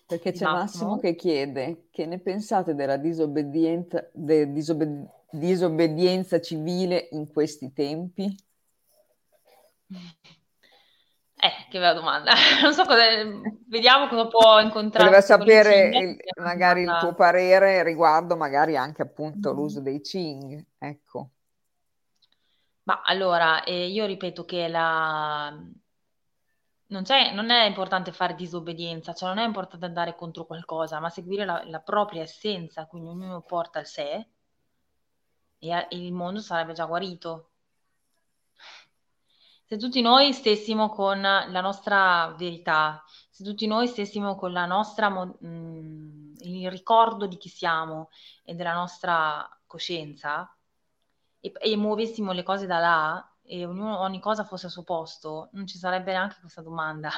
[0.06, 0.90] perché c'è Massimo.
[0.90, 8.34] Massimo che chiede che ne pensate della disobbedienza, de, disobbe, disobbedienza civile in questi tempi?
[11.38, 12.32] Eh, che bella domanda.
[12.62, 13.04] Non so cosa,
[13.68, 15.04] vediamo cosa può incontrare.
[15.04, 19.58] Voleva sapere il, magari il tuo parere riguardo magari anche appunto mm-hmm.
[19.58, 21.30] l'uso dei Ching, ecco.
[22.84, 25.54] Ma allora, eh, io ripeto che la...
[26.88, 27.02] non,
[27.34, 31.62] non, è importante fare disobbedienza, cioè non è importante andare contro qualcosa, ma seguire la,
[31.66, 34.26] la propria essenza, quindi ognuno porta il sé
[35.58, 37.50] e, e il mondo sarebbe già guarito.
[39.64, 45.10] Se tutti noi stessimo con la nostra verità, se tutti noi stessimo con la nostra,
[45.10, 48.10] mh, mm, il ricordo di chi siamo
[48.44, 50.56] e della nostra coscienza
[51.40, 55.48] e, e muovessimo le cose da là e ognuno, ogni cosa fosse al suo posto,
[55.52, 57.10] non ci sarebbe neanche questa domanda.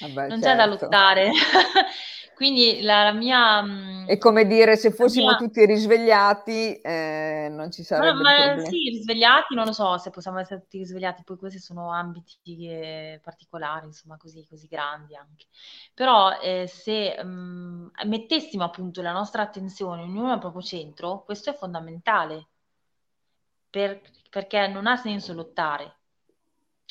[0.00, 0.46] Vabbè, non certo.
[0.46, 0.84] c'è da certo.
[0.84, 1.30] lottare.
[2.40, 3.62] Quindi la, la mia...
[3.62, 5.36] Mm, È come dire, se fossimo mia...
[5.36, 10.38] tutti risvegliati eh, non ci sarebbe ma, ma sì, risvegliati, non lo so se possiamo
[10.38, 15.48] essere tutti risvegliati, poi questi sono ambiti eh, particolari, insomma, così, così, grandi anche.
[15.92, 21.50] Però eh, se mh, mm, mettessimo appunto la nostra attenzione ognuno al proprio centro, questo
[21.50, 22.46] è fondamentale,
[23.68, 24.00] per,
[24.30, 26.00] perché non ha senso lottare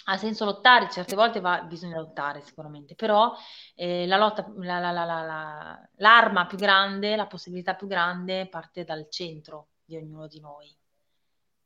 [0.06, 3.34] ha senso lottare, certe volte va, bisogna lottare sicuramente, però
[3.76, 9.70] eh, la lotta, la, la, l'arma più grande, la possibilità più grande parte dal centro
[9.86, 10.76] di ognuno di noi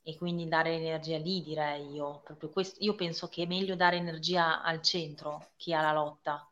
[0.05, 3.95] e quindi dare energia lì direi io, proprio questo, io penso che è meglio dare
[3.95, 6.45] energia al centro che alla lotta,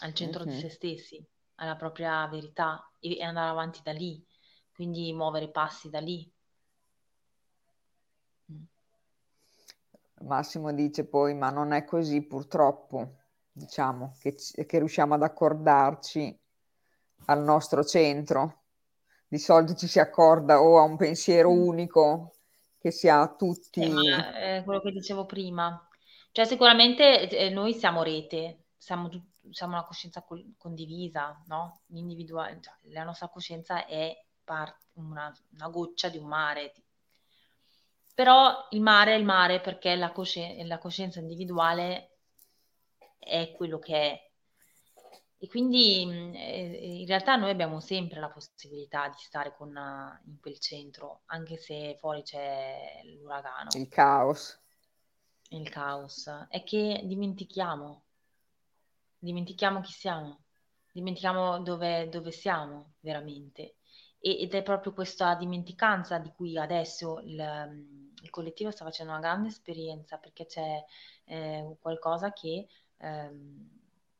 [0.00, 0.54] al centro mm-hmm.
[0.54, 1.26] di se stessi,
[1.56, 4.22] alla propria verità e andare avanti da lì,
[4.74, 6.30] quindi muovere passi da lì.
[10.22, 13.16] Massimo dice poi, ma non è così purtroppo,
[13.52, 16.36] diciamo, che, che riusciamo ad accordarci
[17.26, 18.62] al nostro centro.
[19.26, 21.60] Di solito ci si accorda o a un pensiero mm.
[21.60, 22.34] unico
[22.78, 23.82] che si ha tutti.
[23.82, 25.86] Eh, è quello che dicevo prima.
[26.32, 29.10] Cioè, sicuramente eh, noi siamo rete, siamo,
[29.50, 31.80] siamo una coscienza col- condivisa, no?
[31.86, 36.72] L'individuale, cioè, la nostra coscienza è part- una, una goccia di un mare,
[38.18, 42.16] però il mare è il mare perché la, cosci- la coscienza individuale
[43.16, 44.30] è quello che è.
[45.38, 49.72] E quindi in realtà noi abbiamo sempre la possibilità di stare con,
[50.26, 53.68] in quel centro, anche se fuori c'è l'uragano.
[53.76, 54.60] Il caos.
[55.50, 56.28] Il caos.
[56.48, 58.02] È che dimentichiamo,
[59.16, 60.42] dimentichiamo chi siamo,
[60.90, 63.76] dimentichiamo dove, dove siamo veramente.
[64.18, 69.20] E, ed è proprio questa dimenticanza di cui adesso il, il, collettivo sta facendo una
[69.20, 70.84] grande esperienza perché c'è
[71.24, 72.66] eh, qualcosa che...
[72.98, 73.76] Ehm,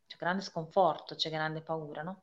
[0.09, 2.23] c'è grande sconforto, c'è grande paura, no?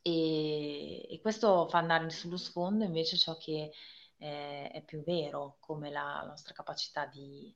[0.00, 3.72] E, e, questo fa andare sullo sfondo invece ciò che
[4.18, 7.52] eh, è più vero, come la, la nostra capacità di,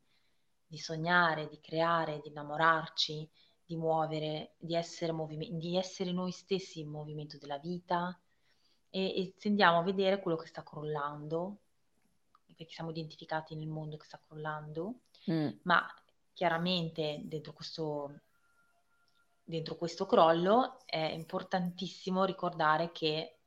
[0.66, 3.30] di, sognare, di creare, di innamorarci,
[3.64, 8.18] di muovere, di essere, movime- di essere noi stessi in movimento della vita
[8.90, 11.61] e, e tendiamo a vedere quello che sta crollando,
[12.56, 15.00] perché siamo identificati nel mondo che sta crollando,
[15.30, 15.48] mm.
[15.62, 15.86] ma
[16.32, 18.20] chiaramente dentro questo
[19.44, 23.38] dentro questo crollo è importantissimo ricordare che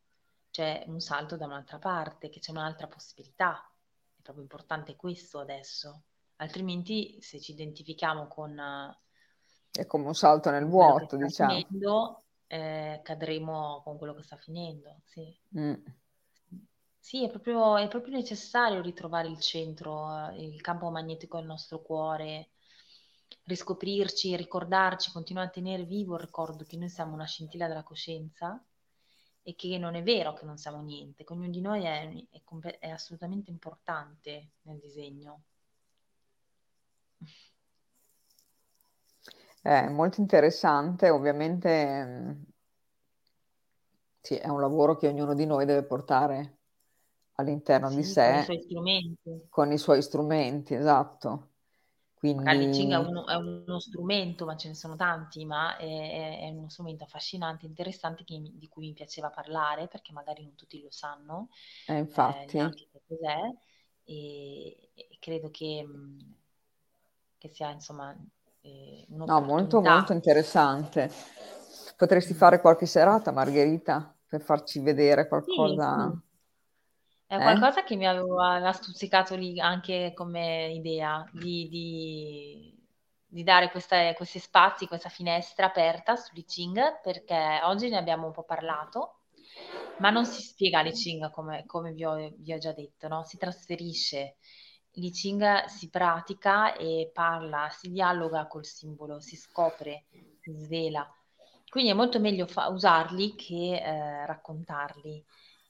[0.51, 3.69] c'è un salto da un'altra parte, che c'è un'altra possibilità.
[4.15, 6.03] È proprio importante questo adesso.
[6.37, 8.57] Altrimenti se ci identifichiamo con...
[9.71, 11.55] È come un salto nel vuoto, diciamo.
[11.55, 15.37] Finendo, eh, cadremo con quello che sta finendo, sì.
[15.57, 15.73] Mm.
[17.05, 22.49] Sì, è proprio, è proprio necessario ritrovare il centro, il campo magnetico del nostro cuore,
[23.43, 28.59] riscoprirci, ricordarci, continuare a tenere vivo il ricordo che noi siamo una scintilla della coscienza
[29.43, 32.79] e che non è vero che non siamo niente, che ognuno di noi è, è,
[32.79, 35.43] è assolutamente importante nel disegno.
[39.61, 42.35] È molto interessante, ovviamente
[44.21, 46.54] sì, è un lavoro che ognuno di noi deve portare
[47.35, 48.31] all'interno sì, di sé.
[48.31, 49.45] Con i suoi strumenti.
[49.49, 51.49] Con i suoi strumenti, esatto.
[52.13, 52.43] Quindi...
[52.43, 56.69] Magari è uno, è uno, strumento, ma ce ne sono tanti, ma è, è uno
[56.69, 61.49] strumento affascinante, interessante che, di cui mi piaceva parlare, perché magari non tutti lo sanno.
[61.87, 62.57] Eh, infatti.
[62.57, 63.39] Eh, cos'è.
[64.07, 65.85] E, e credo che,
[67.37, 68.15] che, sia, insomma,
[68.61, 71.11] eh, No, molto, molto interessante.
[71.97, 76.09] Potresti fare qualche serata, Margherita, per farci vedere qualcosa...
[76.09, 76.24] Sì, sì.
[77.27, 77.41] È Eh?
[77.41, 82.77] qualcosa che mi aveva stuzzicato lì anche come idea di, di-
[83.25, 88.31] di dare queste- questi spazi, questa finestra aperta sull'I Ching, perché oggi ne abbiamo un
[88.31, 89.21] po' parlato,
[89.97, 93.23] ma non si spiega l'I Ching come, come vi ho, vi ho già detto, no?
[93.23, 94.37] Si trasferisce.
[94.93, 100.05] L'I Ching si pratica e parla, si dialoga col simbolo, si scopre,
[100.39, 101.07] si svela.
[101.69, 105.25] Quindi è molto meglio fa- usarli che eh, raccontarli.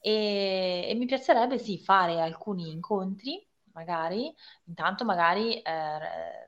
[0.05, 3.43] E, e mi piacerebbe sì fare alcuni incontri,
[3.73, 4.31] magari,
[4.65, 6.47] intanto magari eh,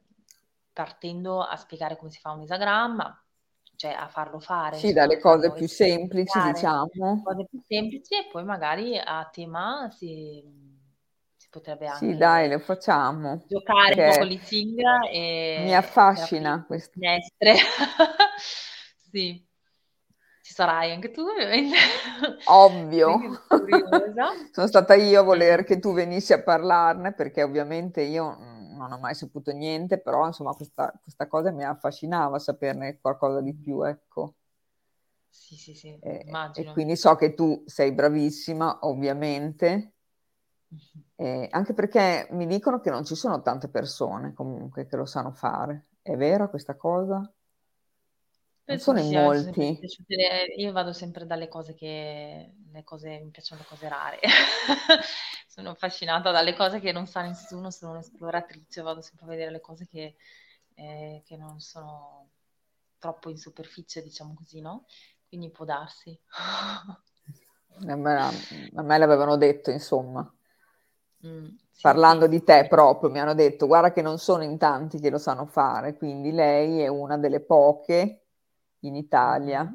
[0.72, 3.20] partendo a spiegare come si fa un esagramma,
[3.76, 4.78] cioè a farlo fare.
[4.78, 7.24] Sì, dalle cose più semplici, diciamo.
[7.24, 10.44] Cose più semplici e poi magari a tema si,
[11.36, 12.12] si potrebbe anche...
[12.12, 13.44] Sì, dai, lo facciamo.
[13.48, 14.80] Giocare un po' con i Tsing
[15.10, 15.64] e...
[15.64, 16.92] Mi affascina questo.
[16.92, 17.56] Finestre.
[19.10, 19.47] sì
[20.48, 21.76] ci sarai anche tu ovviamente.
[22.48, 23.20] Ovvio.
[24.54, 28.38] Sono stata io a voler che tu venissi a parlarne perché ovviamente io
[28.78, 33.54] non ho mai saputo niente, però insomma questa, questa cosa mi affascinava saperne qualcosa di
[33.54, 34.36] più, ecco.
[35.28, 36.70] Sì, sì, sì, e, immagino.
[36.70, 39.96] E quindi so che tu sei bravissima, ovviamente,
[41.18, 45.34] eh, anche perché mi dicono che non ci sono tante persone comunque che lo sanno
[45.34, 45.88] fare.
[46.02, 47.30] È vera questa cosa?
[48.68, 49.80] Non sono in molti.
[50.58, 54.20] io vado sempre dalle cose che le cose, mi piacciono le cose rare.
[55.48, 59.62] sono affascinata dalle cose che non sa nessuno, sono un'esploratrice, vado sempre a vedere le
[59.62, 60.18] cose che,
[60.76, 62.30] eh, che non sono
[63.00, 64.86] troppo in superficie, diciamo così, no?
[65.30, 66.20] Quindi può darsi.
[67.88, 68.20] a, me,
[68.76, 70.30] a me l'avevano detto, insomma.
[71.26, 72.30] Mm, sì, Parlando sì.
[72.30, 75.48] di te proprio, mi hanno detto, guarda che non sono in tanti che lo sanno
[75.48, 78.27] fare, quindi lei è una delle poche
[78.82, 79.72] in Italia.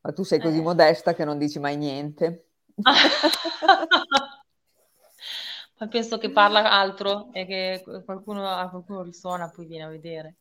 [0.00, 0.62] Ma tu sei così eh.
[0.62, 2.48] modesta che non dici mai niente.
[5.82, 10.36] Ma penso che parla altro e che qualcuno, a qualcuno risuona, poi viene a vedere.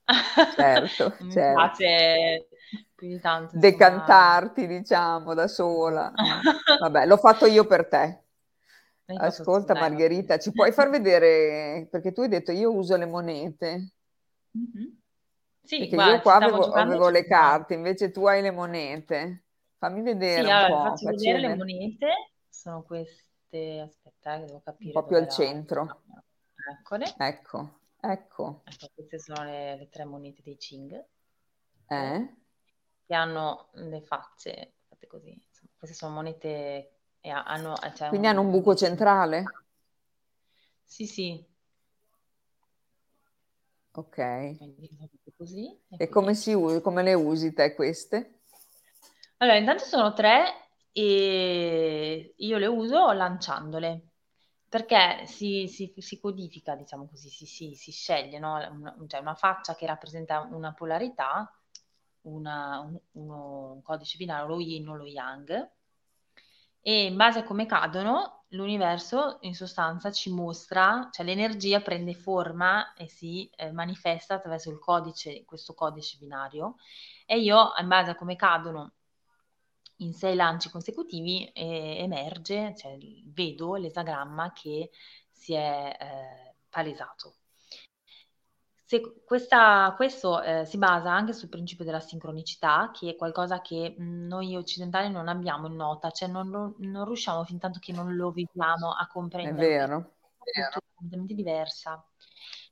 [0.56, 1.56] Certo, Mi certo.
[1.56, 2.48] piace
[2.94, 3.56] più di tanto.
[3.56, 3.62] Insomma.
[3.62, 6.14] Decantarti, diciamo, da sola.
[6.80, 8.24] Vabbè, l'ho fatto io per te.
[9.18, 13.94] Ascolta Margherita, ci puoi far vedere, perché tu hai detto io uso le monete.
[14.56, 14.88] Mm-hmm.
[15.64, 19.44] Sì, Perché guarda, io qua avevo, avevo le carte, invece tu hai le monete.
[19.78, 20.90] Fammi vedere sì, un allora, po'.
[20.90, 24.92] Faccio vedere le monete, sono queste, aspetta, che devo capire.
[24.94, 26.02] Un po' più al centro.
[26.80, 27.06] Eccole.
[27.18, 28.62] Ecco, ecco.
[28.66, 28.90] ecco.
[28.94, 31.06] Queste sono le, le, tre monete dei Ching.
[31.88, 32.36] Eh?
[33.12, 35.38] che hanno le facce fatte così.
[35.78, 37.76] Queste sono monete e hanno...
[37.94, 38.34] Cioè Quindi un...
[38.34, 39.44] hanno un buco centrale?
[40.86, 41.46] Sì, sì.
[43.92, 44.58] Ok.
[45.42, 48.42] Così, e, e come, si, come le usi te queste?
[49.38, 50.44] Allora, intanto sono tre
[50.92, 54.10] e io le uso lanciandole
[54.70, 58.54] perché si, si, si codifica, diciamo così, si, si, si sceglie no?
[58.72, 61.52] una, cioè una faccia che rappresenta una polarità,
[62.22, 65.72] una, un, uno, un codice binario, lo yin o lo yang,
[66.82, 72.94] e in base a come cadono l'universo in sostanza ci mostra, cioè l'energia prende forma
[72.94, 76.76] e si eh, manifesta attraverso il codice, questo codice binario
[77.26, 78.94] e io in base a come cadono
[79.98, 84.90] in sei lanci consecutivi eh, emerge, cioè vedo l'esagramma che
[85.30, 87.41] si è eh, palesato.
[88.92, 93.96] Se questa, questo eh, si basa anche sul principio della sincronicità, che è qualcosa che
[93.98, 97.94] mh, noi occidentali non abbiamo in nota, cioè non, lo, non riusciamo fin tanto che
[97.94, 99.66] non lo vediamo a comprendere.
[99.66, 100.16] È vero.
[100.44, 102.06] È completamente diversa.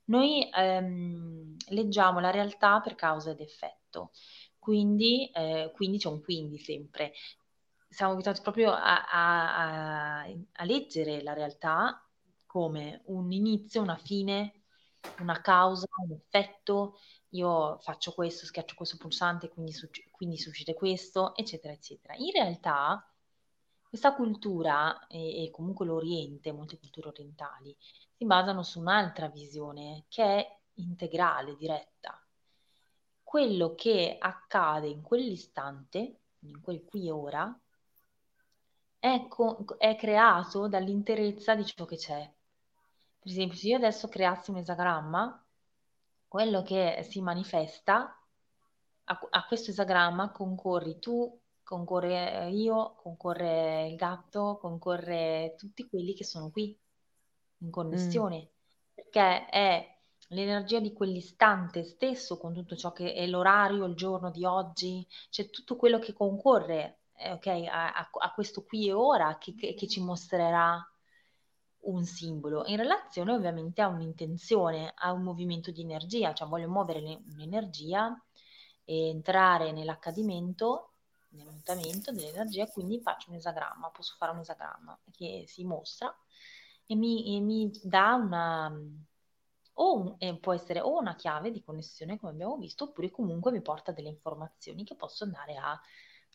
[0.08, 4.10] Noi ehm, leggiamo la realtà per causa ed effetto.
[4.58, 7.14] Quindi, eh, quindi c'è un quindi sempre.
[7.88, 12.06] Siamo abituati proprio a, a, a, a leggere la realtà
[12.44, 14.59] come un inizio, una fine,
[15.20, 16.98] una causa, un effetto,
[17.30, 22.14] io faccio questo, schiaccio questo pulsante, quindi, succe- quindi succede questo, eccetera, eccetera.
[22.16, 23.04] In realtà
[23.88, 27.76] questa cultura e, e, comunque l'Oriente, molte culture orientali,
[28.16, 32.22] si basano su un'altra visione che è integrale, diretta.
[33.22, 37.60] Quello che accade in quell'istante, in quel qui e ora,
[38.98, 42.32] è, co- è creato dall'interezza di ciò che c'è
[43.20, 45.44] per esempio, se io adesso creassi un esagramma,
[46.26, 48.18] quello che si manifesta
[49.04, 56.24] a, a questo esagramma concorri tu, concorre io, concorre il gatto, concorre tutti quelli che
[56.24, 56.76] sono qui
[57.58, 57.70] in mm.
[57.70, 58.94] connessione, mm.
[58.94, 59.98] perché è
[60.28, 65.50] l'energia di quell'istante stesso con tutto ciò che è l'orario, il giorno di oggi, c'è
[65.50, 69.74] tutto quello che concorre eh, okay, a, a, a, questo qui e ora che, che,
[69.74, 70.84] che ci mostrerà
[71.82, 77.22] un simbolo in relazione ovviamente a un'intenzione, a un movimento di energia, cioè voglio muovere
[77.32, 78.14] un'energia
[78.84, 80.92] e entrare nell'accadimento,
[81.30, 86.14] nel mutamento dell'energia, quindi faccio un esagramma, posso fare un esagramma che si mostra
[86.86, 88.72] e mi, e mi dà una,
[89.74, 93.52] o un, eh, può essere o una chiave di connessione come abbiamo visto, oppure comunque
[93.52, 95.80] mi porta delle informazioni che posso andare a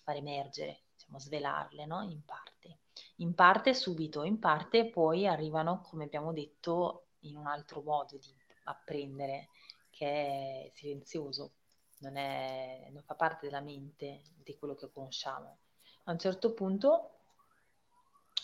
[0.03, 2.01] far emergere, diciamo, svelarle no?
[2.01, 2.79] in parte
[3.17, 8.33] in parte subito, in parte poi arrivano, come abbiamo detto, in un altro modo di
[8.65, 9.49] apprendere,
[9.89, 11.53] che è silenzioso,
[11.99, 15.59] non, è, non fa parte della mente di quello che conosciamo.
[16.03, 17.11] A un certo punto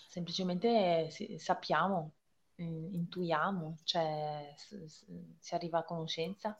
[0.07, 2.13] semplicemente sappiamo,
[2.55, 6.57] intuiamo, cioè si arriva a conoscenza.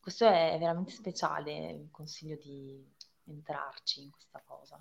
[0.00, 2.95] Questo è veramente speciale, consiglio di
[3.26, 4.78] entrarci in questa cosa.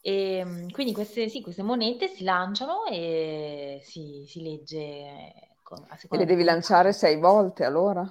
[0.00, 5.98] E, ehm, quindi queste, sì, queste monete si lanciano e si, si legge con, a
[6.08, 8.10] E le devi lanciare sei volte allora?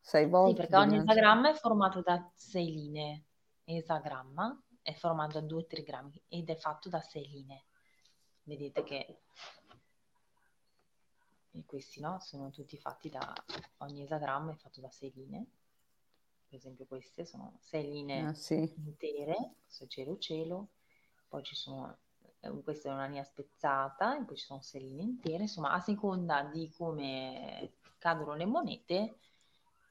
[0.00, 0.50] Sei volte?
[0.50, 1.18] Sì, perché ogni lanciare.
[1.18, 3.24] esagramma è formato da sei linee.
[3.64, 7.64] Esagramma è formato da due trigrammi ed è fatto da sei linee.
[8.42, 9.18] Vedete che
[11.52, 13.32] e questi no, sono tutti fatti da
[13.78, 15.46] ogni esagramma è fatto da sei linee.
[16.50, 18.74] Per esempio queste sono sei linee ah, sì.
[18.76, 20.70] intere, questo è cielo cielo,
[21.28, 21.98] poi ci sono,
[22.40, 25.78] eh, questa è una linea spezzata, e poi ci sono sei linee intere, insomma a
[25.78, 29.18] seconda di come cadono le monete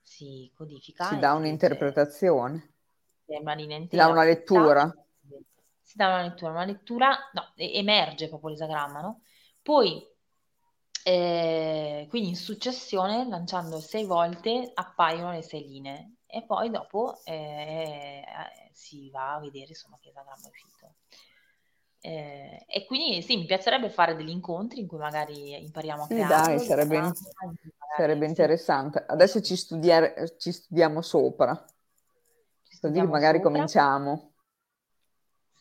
[0.01, 1.05] si codifica.
[1.05, 2.74] Si dà un'interpretazione.
[3.28, 4.03] Una intera.
[4.03, 5.05] Si dà una lettura.
[5.82, 9.22] Si dà una lettura, una lettura, no, emerge proprio l'esagramma, no?
[9.62, 10.05] Poi
[11.05, 18.21] eh, quindi in successione, lanciando sei volte, appaiono le sei linee e poi dopo eh,
[18.21, 20.93] eh, si va a vedere insomma che esagramma è uscito.
[22.01, 26.13] Eh, e quindi sì, mi piacerebbe fare degli incontri in cui magari impariamo a sì,
[26.13, 26.55] creare.
[26.55, 27.11] Dai, sarebbe, in-
[27.97, 29.03] sarebbe interessante.
[29.05, 31.55] Adesso ci, studiare, ci studiamo sopra.
[32.63, 33.51] Ci studiamo Così magari sopra.
[33.51, 34.32] cominciamo.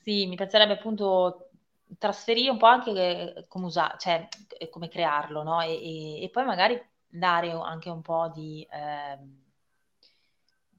[0.02, 1.50] Sì, mi piacerebbe appunto
[1.98, 4.28] trasferire un po' anche come usare, cioè
[4.70, 5.60] come crearlo, no?
[5.60, 9.18] E, e, e, poi magari dare anche un po' di eh,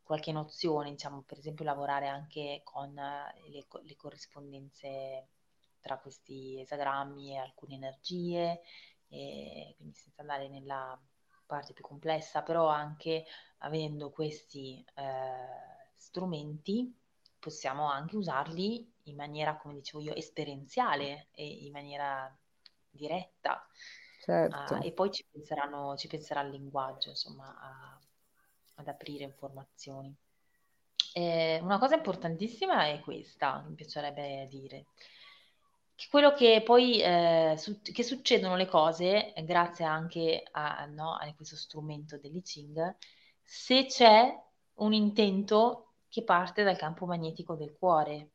[0.09, 5.27] qualche nozione, diciamo, per esempio lavorare anche con le, le corrispondenze
[5.79, 8.61] tra questi esagrammi e alcune energie,
[9.07, 10.99] e quindi senza andare nella
[11.45, 13.23] parte più complessa, però anche
[13.59, 16.91] avendo questi, eh, strumenti
[17.37, 22.35] possiamo anche usarli in maniera, come dicevo io, esperienziale e in maniera
[22.89, 23.63] diretta.
[24.21, 24.73] Certo.
[24.73, 27.99] Uh, e poi ci, penseranno, ci penserà il linguaggio, insomma, a,
[28.79, 30.13] ad aprire informazioni.
[31.13, 34.85] Eh, una cosa importantissima è questa, mi piacerebbe dire.
[36.09, 41.57] Quello che poi eh, su- che succedono le cose, grazie anche a, no, a questo
[41.57, 42.95] strumento dell'I Ching,
[43.43, 44.33] se c'è
[44.75, 48.29] un intento che parte dal campo magnetico del cuore.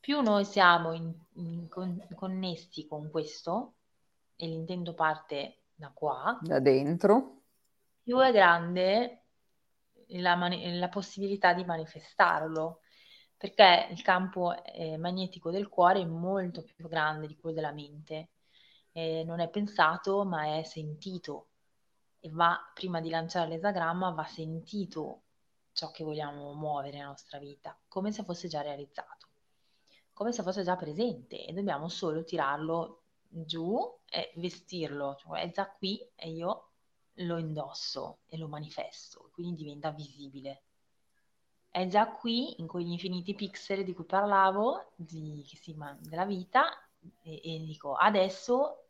[0.00, 3.74] Più noi siamo in, in, con, connessi con questo,
[4.36, 7.43] e l'intento parte da qua, da dentro,
[8.04, 9.22] più è grande
[10.08, 12.80] la, mani- la possibilità di manifestarlo,
[13.36, 18.30] perché il campo eh, magnetico del cuore è molto più grande di quello della mente.
[18.92, 21.48] Eh, non è pensato, ma è sentito.
[22.20, 25.22] E va, prima di lanciare l'esagramma, va sentito
[25.72, 29.28] ciò che vogliamo muovere nella nostra vita, come se fosse già realizzato,
[30.12, 31.44] come se fosse già presente.
[31.44, 33.76] E dobbiamo solo tirarlo giù
[34.08, 36.73] e vestirlo, cioè è già qui e io
[37.18, 40.62] lo indosso e lo manifesto, quindi diventa visibile.
[41.68, 46.66] È già qui, in quegli infiniti pixel di cui parlavo, di, sì, della vita,
[47.22, 48.84] e, e dico adesso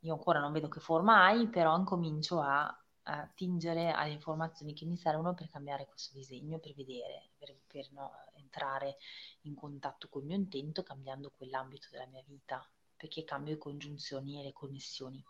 [0.00, 2.64] io ancora non vedo che forma hai, però incomincio a,
[3.02, 7.90] a tingere alle informazioni che mi servono per cambiare questo disegno, per vedere, per, per
[7.92, 8.96] no, entrare
[9.42, 12.64] in contatto col mio intento, cambiando quell'ambito della mia vita,
[12.96, 15.24] perché cambio le congiunzioni e le connessioni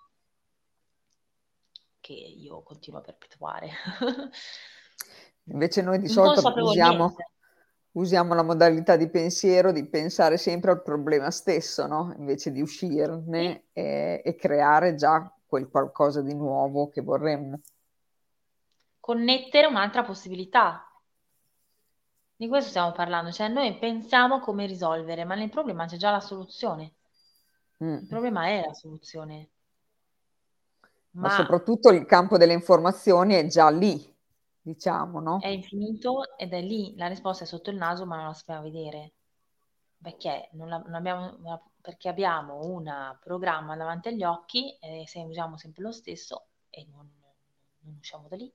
[2.01, 3.71] che io continuo a perpetuare.
[5.45, 7.15] Invece noi di solito usiamo,
[7.93, 12.15] usiamo la modalità di pensiero di pensare sempre al problema stesso, no?
[12.19, 13.81] invece di uscirne sì.
[13.81, 17.61] e, e creare già quel qualcosa di nuovo che vorremmo.
[19.01, 20.83] Connettere un'altra possibilità.
[22.37, 26.21] Di questo stiamo parlando, cioè noi pensiamo come risolvere, ma nel problema c'è già la
[26.21, 26.93] soluzione.
[27.83, 27.95] Mm.
[27.95, 29.49] Il problema è la soluzione.
[31.19, 31.29] Ma...
[31.29, 34.17] ma soprattutto il campo delle informazioni è già lì,
[34.61, 35.41] diciamo, no?
[35.41, 38.63] È infinito ed è lì, la risposta è sotto il naso ma non la sappiamo
[38.63, 39.15] vedere.
[40.01, 41.37] Perché, non la, non abbiamo,
[41.81, 47.11] perché abbiamo un programma davanti agli occhi e se usiamo sempre lo stesso e non,
[47.81, 48.53] non usciamo da lì.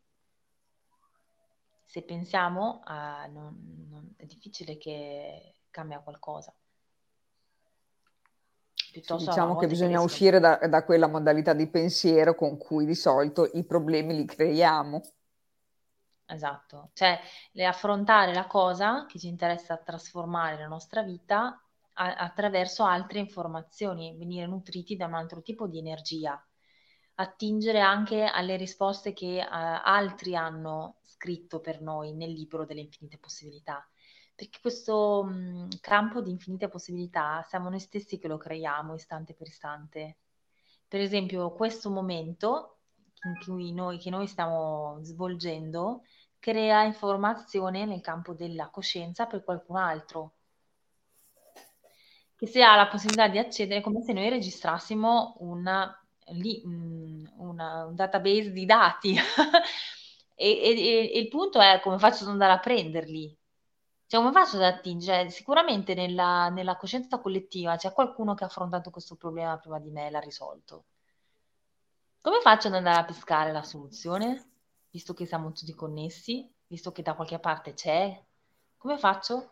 [1.84, 6.56] Se pensiamo, a, non, è difficile che cambia qualcosa.
[8.94, 12.94] Piuttosto diciamo che bisogna che uscire da, da quella modalità di pensiero con cui di
[12.94, 15.02] solito i problemi li creiamo.
[16.26, 17.20] Esatto, cioè
[17.66, 21.60] affrontare la cosa che ci interessa trasformare la nostra vita
[21.94, 26.40] a- attraverso altre informazioni, venire nutriti da un altro tipo di energia,
[27.16, 33.18] attingere anche alle risposte che uh, altri hanno scritto per noi nel libro delle infinite
[33.18, 33.88] possibilità.
[34.36, 39.48] Perché questo mh, campo di infinite possibilità siamo noi stessi che lo creiamo istante per
[39.48, 40.18] istante.
[40.88, 42.78] Per esempio, questo momento
[43.26, 46.04] in cui noi, che noi stiamo svolgendo
[46.40, 50.34] crea informazione nel campo della coscienza per qualcun altro.
[52.36, 57.96] Che se ha la possibilità di accedere come se noi registrassimo una, lì, una, un
[57.96, 59.16] database di dati.
[60.36, 63.38] E, e, e, il punto è come faccio ad andare a prenderli
[64.14, 68.92] cioè come faccio ad attingere sicuramente nella, nella coscienza collettiva c'è qualcuno che ha affrontato
[68.92, 70.86] questo problema prima di me e l'ha risolto
[72.22, 74.52] come faccio ad andare a pescare la soluzione
[74.94, 78.24] visto che siamo tutti connessi, visto che da qualche parte c'è,
[78.78, 79.50] come faccio?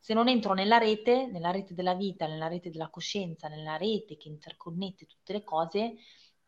[0.00, 4.16] Se non entro nella rete, nella rete della vita, nella rete della coscienza, nella rete
[4.16, 5.94] che interconnette tutte le cose,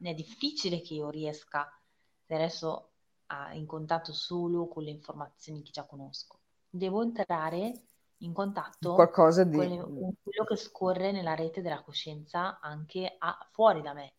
[0.01, 1.71] è difficile che io riesca
[2.27, 2.91] adesso
[3.27, 6.42] a, in contatto solo con le informazioni che già conosco.
[6.75, 7.83] Devo entrare
[8.19, 9.57] in contatto Qualcosa di...
[9.57, 14.13] con, le, con quello che scorre nella rete della coscienza anche a, fuori da me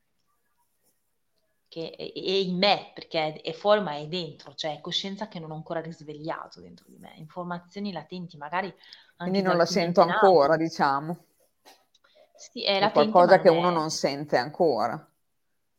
[1.74, 5.40] che è, è, in me, perché è fuori ma è dentro, cioè è coscienza che
[5.40, 10.02] non ho ancora risvegliato dentro di me, informazioni latenti, magari anche Quindi non la sento
[10.02, 11.26] ancora, diciamo.
[12.36, 13.52] Sì, è, è qualcosa che è...
[13.52, 15.04] uno non sente ancora.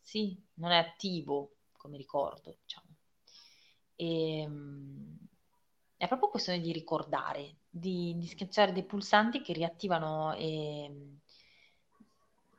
[0.00, 2.88] Sì, non è attivo come ricordo, diciamo.
[3.94, 5.18] E, ehm,
[6.04, 10.90] è proprio questione di ricordare, di, di schiacciare dei pulsanti che riattivano eh,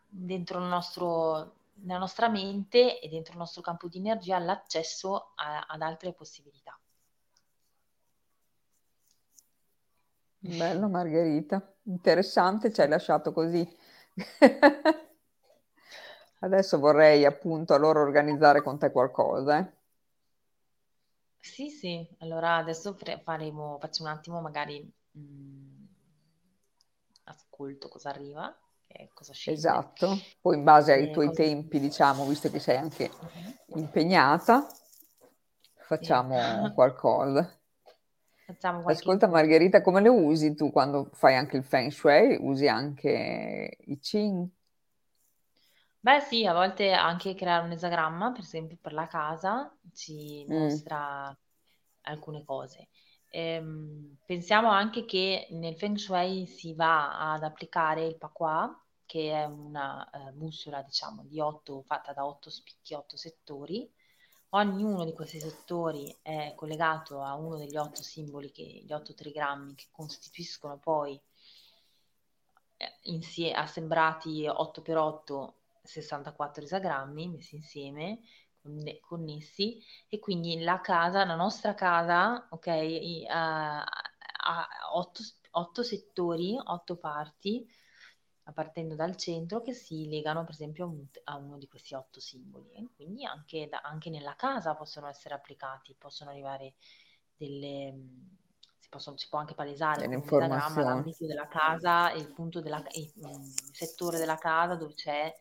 [0.08, 5.66] dentro il nostro nella nostra mente e dentro il nostro campo di energia l'accesso a,
[5.68, 6.80] ad altre possibilità.
[10.39, 13.68] Bello Margherita, interessante, ci hai lasciato così.
[16.39, 19.58] Adesso vorrei appunto allora organizzare con te qualcosa.
[19.58, 19.74] Eh?
[21.46, 24.82] Sì, sì, allora adesso faremo, faccio un attimo magari
[25.12, 25.86] mh, mm,
[27.26, 28.54] ascolto cosa arriva,
[29.14, 29.60] cosa scende.
[29.60, 31.43] Esatto, poi in base ai tuoi cosa...
[31.43, 33.10] tempi, diciamo, visto che sei anche
[33.68, 34.68] impegnata,
[35.88, 36.74] facciamo sì.
[36.74, 37.60] qualcosa.
[38.46, 39.02] Facciamo qualche...
[39.02, 42.38] Ascolta Margherita, come le usi tu quando fai anche il Feng Shui?
[42.41, 44.50] Usi anche i Ching?
[46.06, 50.53] Beh sì, a volte anche creare un esagramma, per esempio per la casa, ci Mm.
[50.53, 51.36] mostra
[52.01, 52.89] alcune cose.
[53.32, 58.72] Ehm, pensiamo anche che nel Feng Shui si va ad applicare il Pakwa,
[59.06, 63.91] che è una eh, bussola, diciamo, di otto, fatta da otto spicchi, otto settori.
[64.49, 69.74] Ognuno di questi settori è collegato a uno degli otto simboli, che, gli otto trigrammi,
[69.74, 71.20] che costituiscono poi
[72.78, 75.56] eh, insie- assembrati 8 per 8
[75.86, 78.20] 64 isogrammi messi insieme,
[79.02, 79.80] connessi,
[80.10, 82.68] e quindi la casa, la nostra casa, ok,
[83.30, 85.22] ha, ha otto,
[85.52, 87.68] otto settori, otto parti,
[88.54, 92.72] partendo dal centro, che si legano per esempio a uno di questi otto simboli.
[92.74, 96.76] E quindi anche, da, anche nella casa possono essere applicati, possono arrivare
[97.36, 97.94] delle
[98.86, 104.18] si, possono, si può anche palesare l'ambito della casa il punto della, il, il settore
[104.20, 105.34] della casa dove c'è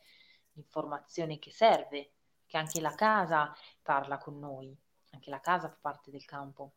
[0.54, 2.12] l'informazione che serve,
[2.46, 4.76] che anche la casa parla con noi,
[5.10, 6.74] anche la casa fa parte del campo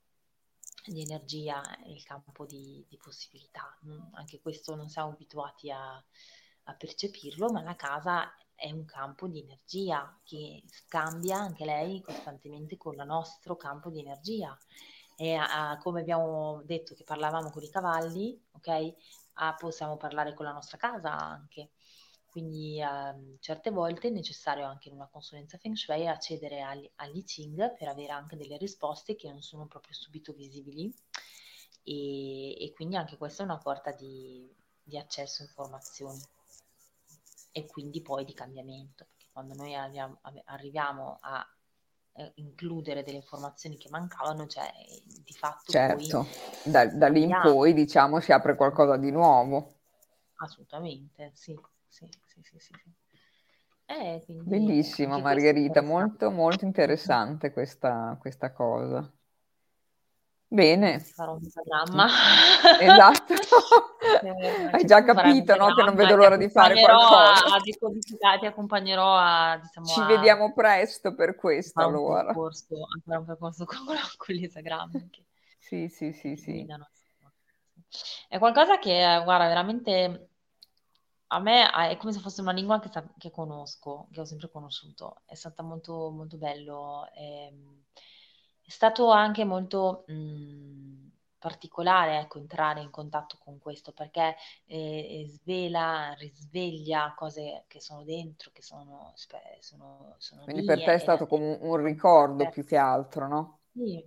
[0.85, 3.77] di energia il campo di, di possibilità.
[4.13, 6.03] Anche questo non siamo abituati a,
[6.63, 12.77] a percepirlo, ma la casa è un campo di energia che scambia anche lei costantemente
[12.77, 14.57] con il nostro campo di energia.
[15.15, 18.93] E a, come abbiamo detto che parlavamo con i cavalli, ok?
[19.39, 21.71] Ah, possiamo parlare con la nostra casa anche.
[22.37, 27.23] Quindi ehm, certe volte è necessario anche in una consulenza Feng Shui accedere agli, agli
[27.23, 30.93] Qing per avere anche delle risposte che non sono proprio subito visibili.
[31.81, 34.47] E, e quindi anche questa è una porta di,
[34.83, 36.21] di accesso a informazioni.
[37.53, 41.43] E quindi poi di cambiamento, perché quando noi abbiamo, arriviamo a
[42.17, 44.71] eh, includere delle informazioni che mancavano, cioè
[45.03, 49.73] di fatto certo, poi da, da lì in poi diciamo si apre qualcosa di nuovo.
[50.35, 51.59] Assolutamente, sì
[51.97, 52.73] sì, sì, sì, sì.
[53.89, 59.09] Eh, Bellissimo Margherita, molto molto interessante questa, questa cosa.
[60.49, 60.99] Bene.
[60.99, 62.07] Farò un programma.
[62.79, 63.33] Esatto.
[64.71, 65.73] Hai già capito, no?
[65.73, 67.45] Che non vedo l'ora di fare qualcosa.
[67.45, 70.05] A, a ti accompagnerò a, diciamo, Ci a...
[70.05, 72.19] vediamo presto per questo, allora.
[72.19, 72.75] Un percorso,
[73.05, 73.77] un percorso con,
[74.17, 75.09] con gli esagrammi.
[75.57, 76.65] Sì, sì, sì, sì.
[78.27, 80.29] È qualcosa che, guarda, veramente
[81.27, 84.49] a me è come se fosse una lingua che, sa- che conosco, che ho sempre
[84.49, 85.21] conosciuto.
[85.25, 87.09] È stato molto, molto bello.
[87.11, 87.83] È, ehm,
[88.61, 91.07] è stato anche molto mh, mm,
[91.39, 98.51] particolare, ecco, entrare in contatto con questo perché eh, svela, risveglia cose che sono dentro,
[98.51, 99.13] che sono,
[99.59, 102.49] sono, sono Quindi per te è stato come un ricordo per...
[102.49, 103.59] più che altro, no?
[103.71, 104.05] Sì,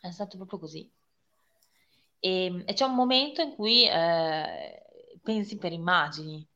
[0.00, 0.90] è stato proprio così.
[2.20, 4.87] E, ehm, e c'è un momento in cui eh,
[5.28, 6.48] pensi per immagini.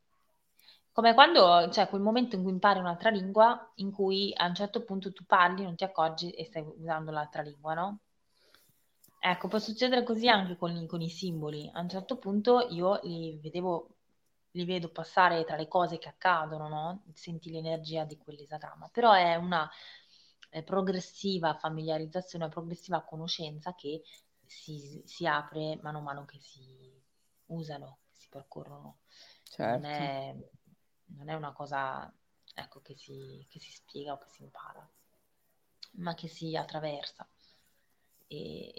[0.93, 4.83] Come quando c'è quel momento in cui impari un'altra lingua, in cui a un certo
[4.83, 7.99] punto tu parli, non ti accorgi e stai usando l'altra lingua, no?
[9.21, 11.71] Ecco, può succedere così anche con, con i simboli.
[11.75, 13.97] A un certo punto io li vedevo,
[14.53, 17.03] li vedo passare tra le cose che accadono, no?
[17.13, 18.89] Senti l'energia di quell'esagramma.
[18.91, 19.71] Però è una
[20.49, 24.03] è progressiva familiarizzazione, una progressiva conoscenza che
[24.47, 26.91] si, si apre mano a mano che si
[27.47, 27.99] usano
[28.29, 29.01] percorrono.
[29.43, 29.87] Certo.
[29.87, 30.35] Non, è,
[31.17, 32.13] non, è, una cosa
[32.55, 34.89] ecco, che, si, che si spiega o che si impara,
[35.93, 37.29] ma che si attraversa.
[38.27, 38.73] E,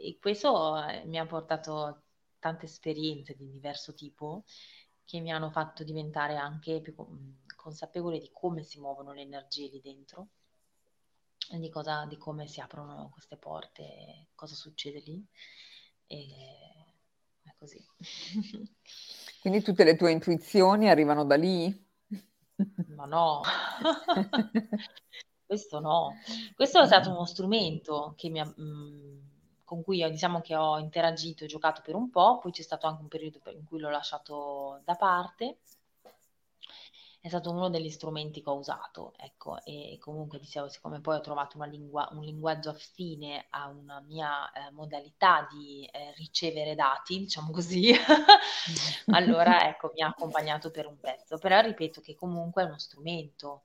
[0.00, 2.02] e questo eh, mi ha portato
[2.38, 4.44] tante esperienze di diverso tipo
[5.04, 6.94] che mi hanno fatto diventare anche più
[7.56, 10.28] consapevole di come si muovono le energie lì dentro
[11.56, 15.24] di, cosa, di come si aprono queste porte, cosa succede lì.
[16.06, 16.87] E
[17.56, 17.82] così.
[19.40, 21.86] Quindi tutte le tue intuizioni arrivano da lì?
[22.88, 23.40] Ma no,
[25.46, 26.14] questo no.
[26.54, 29.18] Questo è stato uno strumento ha, mh, mm,
[29.64, 33.02] con cui diciamo che ho interagito e giocato per un po', poi c'è stato anche
[33.02, 35.58] un periodo in cui l'ho lasciato da parte
[37.20, 41.20] è stato uno degli strumenti che ho usato, ecco, e comunque dicevo, siccome poi ho
[41.20, 47.18] trovato una lingua, un linguaggio affine a una mia eh, modalità di eh, ricevere dati,
[47.18, 47.92] diciamo così,
[49.10, 53.64] allora ecco, mi ha accompagnato per un pezzo, però ripeto che comunque è uno strumento.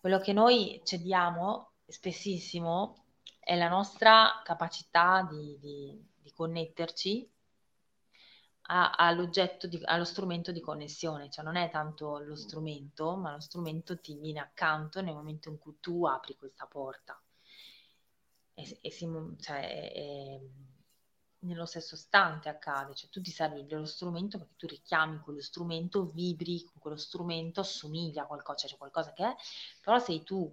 [0.00, 3.04] Quello che noi cediamo spessissimo
[3.38, 7.30] è la nostra capacità di, di, di connetterci
[8.70, 13.40] a, all'oggetto, di, allo strumento di connessione, cioè non è tanto lo strumento, ma lo
[13.40, 17.20] strumento ti viene accanto nel momento in cui tu apri questa porta.
[18.54, 19.08] E, e si,
[19.40, 20.40] cioè, è,
[21.40, 26.06] nello stesso istante accade, cioè tu ti servi dello strumento perché tu richiami quello strumento,
[26.06, 29.34] vibri con quello strumento, assomiglia a qualcosa, cioè c'è qualcosa che è,
[29.82, 30.52] però sei tu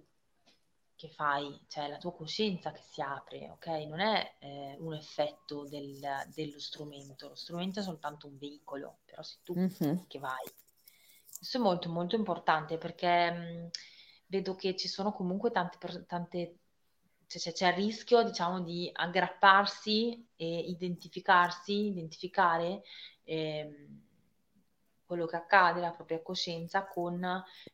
[0.96, 3.66] che fai, cioè la tua coscienza che si apre, ok?
[3.86, 6.00] Non è eh, un effetto del,
[6.34, 10.06] dello strumento, lo strumento è soltanto un veicolo, però sei tu mm-hmm.
[10.08, 10.44] che vai.
[11.36, 13.70] Questo è molto molto importante perché mh,
[14.26, 16.58] vedo che ci sono comunque tante, tante
[17.26, 22.82] cioè, c'è il rischio, diciamo, di aggrapparsi e identificarsi, identificare
[23.24, 23.88] eh,
[25.06, 27.22] quello che accade, la propria coscienza con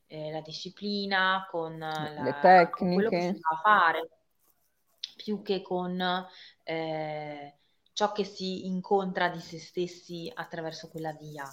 [0.06, 4.10] eh, la disciplina, con, la, le tecniche, quello che si va a fare,
[5.16, 6.26] più che con
[6.62, 7.58] eh,
[7.92, 11.44] ciò che si incontra di se stessi attraverso quella via,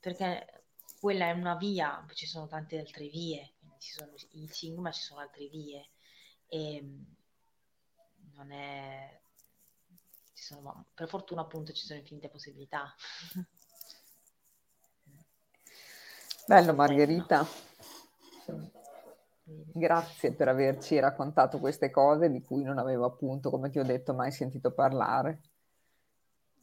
[0.00, 0.64] perché
[1.00, 5.02] quella è una via, ci sono tante altre vie, ci sono i Ching, ma ci
[5.02, 5.90] sono altre vie.
[6.46, 7.16] E, ehm,
[8.34, 9.20] non è...
[10.32, 12.94] Sono, per fortuna appunto ci sono infinite possibilità.
[16.48, 17.46] Bello Margherita.
[19.44, 24.14] Grazie per averci raccontato queste cose di cui non avevo appunto, come ti ho detto,
[24.14, 25.40] mai sentito parlare.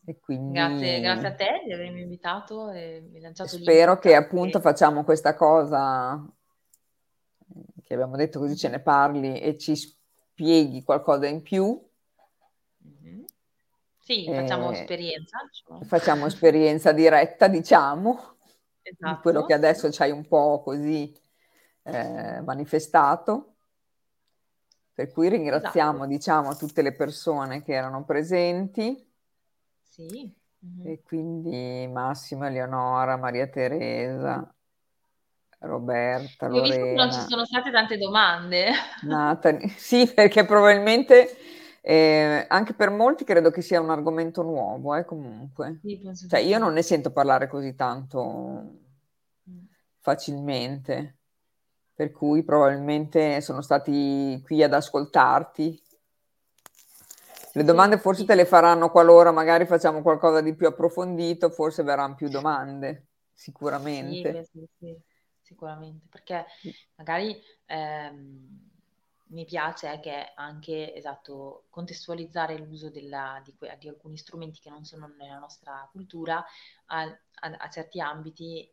[0.04, 0.54] E quindi...
[0.54, 5.36] Grazie, grazie a te di avermi invitato e mi lanciato Spero che appunto facciamo questa
[5.36, 6.20] cosa
[7.84, 11.80] che abbiamo detto così ce ne parli e ci spieghi qualcosa in più.
[12.88, 13.24] Mm-hmm.
[14.00, 15.38] Sì, facciamo esperienza.
[15.48, 15.84] Diciamo.
[15.84, 18.34] Facciamo esperienza diretta, diciamo
[18.92, 19.22] esatto.
[19.22, 21.14] quello che adesso ci hai un po' così
[21.84, 23.54] eh, manifestato.
[24.94, 26.08] Per cui ringraziamo, esatto.
[26.08, 29.06] diciamo, tutte le persone che erano presenti.
[29.82, 30.34] Sì.
[30.66, 30.88] Mm-hmm.
[30.88, 34.50] E quindi Massimo, Eleonora, Maria Teresa,
[35.60, 37.04] Roberta, Io Lorena.
[37.04, 38.70] non ci sono state tante domande.
[39.02, 39.68] Nathan.
[39.70, 41.38] Sì, perché probabilmente
[41.88, 45.82] eh, anche per molti credo che sia un argomento nuovo, eh, comunque.
[45.84, 48.80] Sì, cioè, io non ne sento parlare così tanto
[50.00, 51.18] facilmente,
[51.94, 55.80] per cui probabilmente sono stati qui ad ascoltarti.
[57.54, 62.16] Le domande forse te le faranno qualora magari facciamo qualcosa di più approfondito, forse verranno
[62.16, 64.48] più domande, sicuramente.
[64.52, 64.98] Sì, sì,
[65.40, 66.46] sicuramente, perché
[66.96, 67.40] magari...
[67.68, 68.74] Ehm
[69.28, 75.08] mi piace che anche esatto, contestualizzare l'uso della, di, di, alcuni strumenti che non sono
[75.18, 76.44] nella nostra cultura
[76.86, 78.72] a, a, a, certi ambiti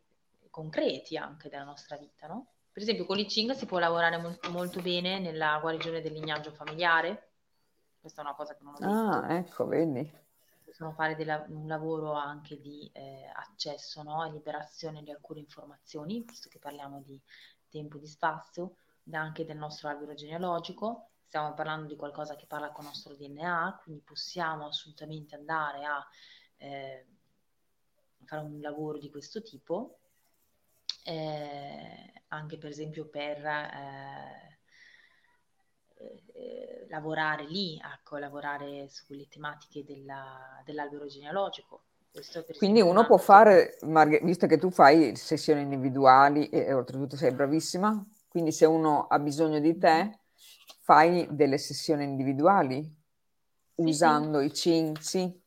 [0.49, 2.47] concreti anche della nostra vita, no?
[2.71, 6.51] Per esempio con l'I Ching si può lavorare molto, molto bene nella guarigione del lignaggio
[6.51, 7.29] familiare,
[7.99, 8.91] questa è una cosa che non ho detto.
[8.91, 10.11] Ah, ecco, vedi.
[10.65, 14.25] Possono fare della, un lavoro anche di eh, accesso no?
[14.25, 17.19] e liberazione di alcune informazioni, visto che parliamo di
[17.69, 18.75] tempo e di spazio
[19.11, 23.79] anche del nostro albero genealogico, stiamo parlando di qualcosa che parla con il nostro DNA,
[23.83, 26.07] quindi possiamo assolutamente andare a
[26.57, 27.05] eh,
[28.25, 29.97] fare un lavoro di questo tipo,
[31.05, 34.59] eh, anche per esempio per eh,
[36.33, 41.85] eh lavorare lì, ecco, lavorare su quelle tematiche della, dell'albero genealogico.
[42.57, 43.79] Quindi uno può fare,
[44.21, 49.59] visto che tu fai sessioni individuali e oltretutto sei bravissima, quindi se uno ha bisogno
[49.59, 50.21] di te,
[50.79, 54.45] fai delle sessioni individuali sì, usando sì.
[54.45, 55.41] i Cinzi.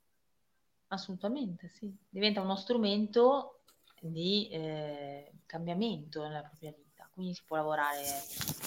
[0.86, 1.92] Assolutamente, sì.
[2.08, 3.62] Diventa uno strumento
[3.98, 7.08] di eh, cambiamento nella propria vita.
[7.12, 8.04] Quindi si può lavorare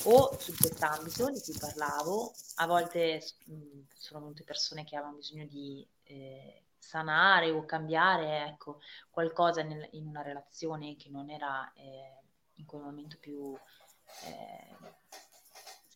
[0.04, 5.46] o su quest'ambito di cui parlavo, a volte mh, sono molte persone che hanno bisogno
[5.46, 12.20] di eh, sanare o cambiare ecco, qualcosa nel, in una relazione che non era eh,
[12.56, 13.58] in quel momento più
[14.26, 14.76] eh,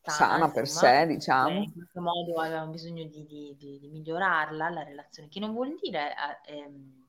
[0.02, 1.62] sana, sana per sé, diciamo.
[1.62, 5.76] in qualche modo avevamo bisogno di, di, di, di, migliorarla, la relazione, che non vuol
[5.82, 6.14] dire...
[6.48, 7.02] Eh, ehm,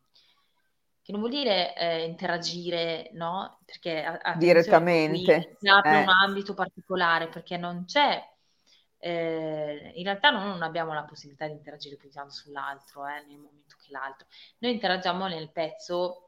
[1.04, 3.58] che non vuol dire eh, interagire, no?
[3.66, 6.00] Perché a, direttamente si apre eh.
[6.00, 8.26] un ambito particolare, perché non c'è
[9.04, 13.36] eh, in realtà noi non abbiamo la possibilità di interagire più tanto sull'altro eh, nel
[13.36, 14.26] momento che l'altro.
[14.60, 16.23] Noi interagiamo nel pezzo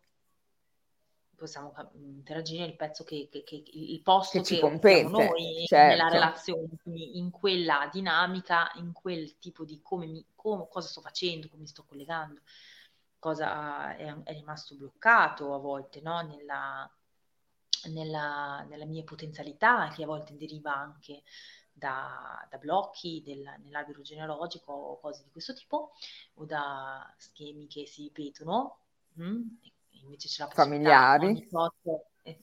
[1.36, 5.94] possiamo interagire nel pezzo che, che, che il posto che, ci compete noi certo.
[5.94, 11.00] nella relazione, quindi in quella dinamica, in quel tipo di come, mi, come cosa sto
[11.00, 12.40] facendo, come mi sto collegando,
[13.18, 16.20] cosa è, è rimasto bloccato a volte no?
[16.22, 16.90] nella,
[17.90, 21.22] nella, nella mia potenzialità, che a volte deriva anche
[21.72, 25.92] da, da blocchi del, nell'albero genealogico o cose di questo tipo,
[26.34, 28.78] o da schemi che si ripetono?
[29.20, 29.48] Mm,
[30.02, 31.48] invece c'è la possibilità familiari.
[31.48, 31.74] Tot,
[32.22, 32.40] eh,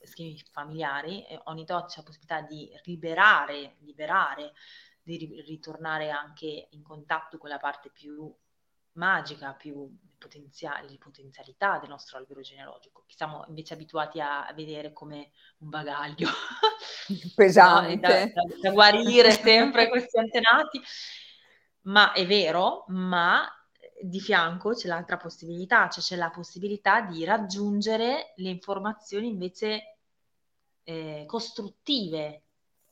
[0.50, 4.52] familiari, e ogni tot c'è la possibilità di liberare, liberare,
[5.02, 8.34] di ritornare anche in contatto con la parte più
[8.92, 14.92] magica, più potenziali, di potenzialità del nostro albero genealogico, che siamo invece abituati a, vedere
[14.92, 16.28] come un bagaglio
[17.34, 18.00] pesante no?
[18.00, 20.80] da, da, da guarire sempre questi antenati.
[21.82, 23.46] Ma è vero, ma
[24.08, 29.98] di fianco c'è l'altra possibilità, cioè c'è la possibilità di raggiungere le informazioni invece
[30.82, 32.42] eh, costruttive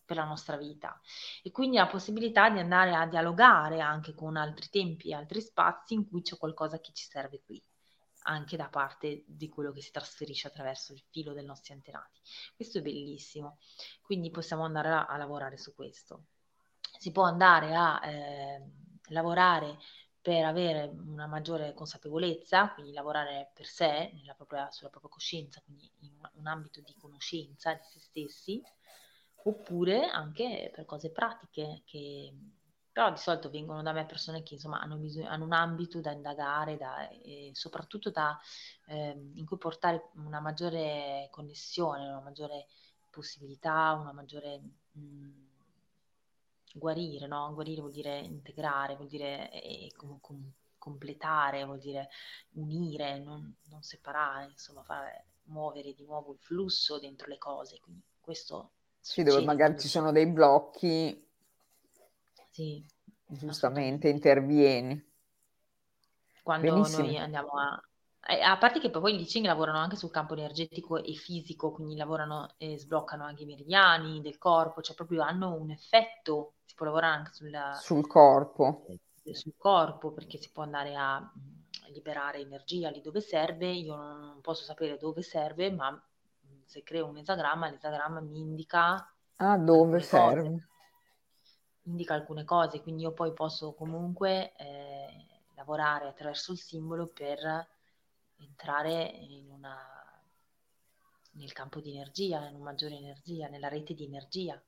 [0.04, 0.98] per la nostra vita
[1.42, 6.08] e quindi la possibilità di andare a dialogare anche con altri tempi altri spazi in
[6.08, 7.62] cui c'è qualcosa che ci serve qui
[8.24, 12.20] anche da parte di quello che si trasferisce attraverso il filo dei nostri antenati.
[12.54, 13.58] Questo è bellissimo,
[14.00, 16.26] quindi possiamo andare a, a lavorare su questo.
[16.98, 18.62] Si può andare a eh,
[19.08, 19.78] lavorare
[20.22, 26.12] per avere una maggiore consapevolezza, quindi lavorare per sé, propria, sulla propria coscienza, quindi in
[26.34, 28.62] un, ambito di conoscenza di se stessi,
[29.44, 32.32] oppure anche per cose pratiche che
[32.92, 36.12] però di solito vengono da me persone che insomma hanno, bisogno, hanno un ambito da
[36.12, 38.38] indagare da, e soprattutto da,
[38.86, 42.66] eh, in cui portare una maggiore connessione, una maggiore
[43.08, 44.60] possibilità, una maggiore
[44.92, 45.51] mh,
[46.74, 47.52] guarire, no?
[47.54, 52.08] Guarire vuol dire integrare, vuol dire eh, com- com- completare, vuol dire
[52.52, 57.78] unire, non, non separare, insomma fare muovere di nuovo il flusso dentro le cose.
[57.80, 61.28] Quindi questo sì, dove magari ci sono dei blocchi,
[62.50, 62.84] sì,
[63.26, 65.10] giustamente intervieni.
[66.42, 67.04] Quando Benissimo.
[67.04, 67.82] noi andiamo a...
[68.24, 71.96] Eh, a parte che poi gli Ching lavorano anche sul campo energetico e fisico, quindi
[71.96, 76.86] lavorano e sbloccano anche i meridiani del corpo, cioè proprio hanno un effetto, si può
[76.86, 78.86] lavorare anche sulla, sul corpo.
[79.24, 83.70] Eh, sul corpo, perché si può andare a mm, liberare energia lì dove serve.
[83.70, 86.00] Io non posso sapere dove serve, ma
[86.64, 90.42] se creo un esagramma, l'esagramma mi indica ah, dove serve.
[90.42, 90.66] Cose.
[91.86, 95.26] Indica alcune cose, quindi io poi posso comunque eh,
[95.56, 97.66] lavorare attraverso il simbolo per
[98.44, 99.76] entrare in una,
[101.32, 104.60] nel campo di energia, in una maggiore energia, nella rete di energia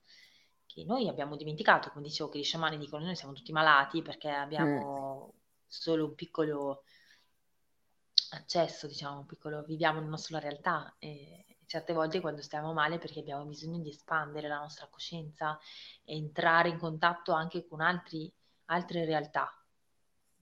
[0.67, 4.31] che noi abbiamo dimenticato, come dicevo che gli sciamani dicono noi siamo tutti malati perché
[4.31, 5.39] abbiamo mm.
[5.67, 6.83] solo un piccolo
[8.31, 13.21] accesso, diciamo, un piccolo, viviamo nella nostra realtà e, certe volte quando stiamo male perché
[13.21, 15.59] abbiamo bisogno di espandere la nostra coscienza
[16.05, 18.33] e entrare in contatto anche con altri,
[18.67, 19.64] altre realtà,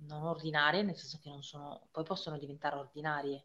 [0.06, 3.44] non ordinarie, nel senso che non sono, poi possono diventare ordinarie,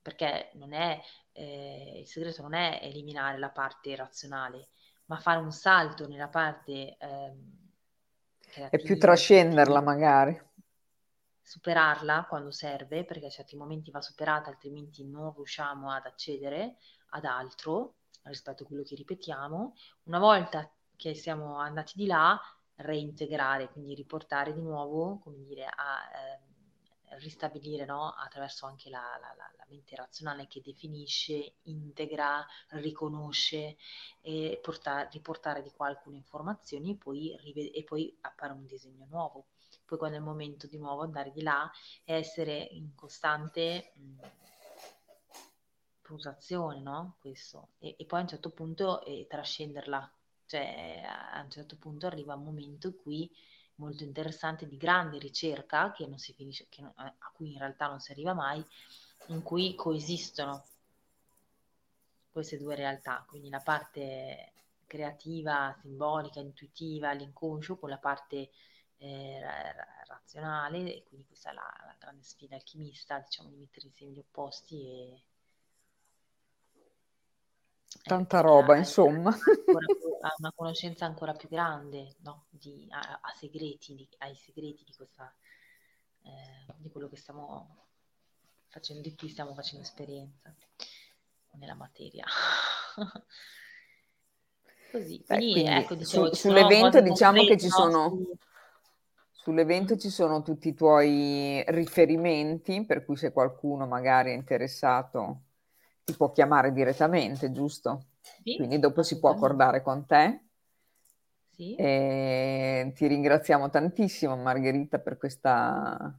[0.00, 1.00] perché non è,
[1.32, 4.68] eh, il segreto non è eliminare la parte razionale,
[5.06, 6.96] ma fare un salto nella parte...
[6.96, 7.36] Eh,
[8.70, 10.40] è più trascenderla magari.
[11.42, 16.78] Superarla quando serve, perché a certi momenti va superata, altrimenti non riusciamo ad accedere
[17.10, 19.74] ad altro rispetto a quello che ripetiamo.
[20.04, 22.40] Una volta che siamo andati di là,
[22.76, 28.14] reintegrare, quindi riportare di nuovo, come dire, a eh, ristabilire no?
[28.14, 33.76] attraverso anche la, la, la, la, mente razionale che definisce, integra, riconosce
[34.20, 39.06] e portare, riportare di qua alcune informazioni e poi, rive- e poi appare un disegno
[39.08, 39.46] nuovo
[39.86, 41.70] poi quando è il momento di nuovo andare di là
[42.04, 44.26] e essere in costante mh,
[46.02, 47.16] pulsazione, no?
[47.20, 47.70] Questo.
[47.78, 50.12] E, e, poi a un certo punto eh, trascenderla,
[50.46, 53.30] cioè a un certo punto arriva un momento cui
[53.76, 58.00] molto interessante di grande ricerca che non si finisce, non, a cui in realtà non
[58.00, 58.64] si arriva mai,
[59.28, 60.64] in cui coesistono
[62.30, 64.52] queste due realtà, quindi la parte
[64.86, 68.50] creativa, simbolica, intuitiva, l'inconscio con la parte
[68.98, 69.40] eh,
[70.06, 74.18] razionale e quindi questa è la, la, grande sfida alchimista, diciamo di mettere insieme gli
[74.18, 75.22] opposti e...
[78.06, 79.34] Tanta roba, ha, insomma.
[80.26, 82.46] Ha una conoscenza ancora più grande no?
[82.48, 85.32] di, a, a segreti, di, ai segreti di, questa,
[86.22, 87.86] eh, di quello che stiamo
[88.66, 90.52] facendo, di cui stiamo facendo esperienza
[91.52, 92.24] nella materia.
[94.90, 98.18] Così, quindi, Beh, quindi ecco, dicevo, su, sull'evento diciamo che ci sono...
[99.30, 105.42] Sull'evento ci sono tutti i tuoi riferimenti, per cui se qualcuno magari è interessato
[106.06, 108.04] ti può chiamare direttamente, giusto?
[108.20, 110.40] Sì, Quindi dopo si può accordare con te.
[111.50, 111.74] Sì.
[111.74, 116.16] E ti ringraziamo tantissimo Margherita per questa,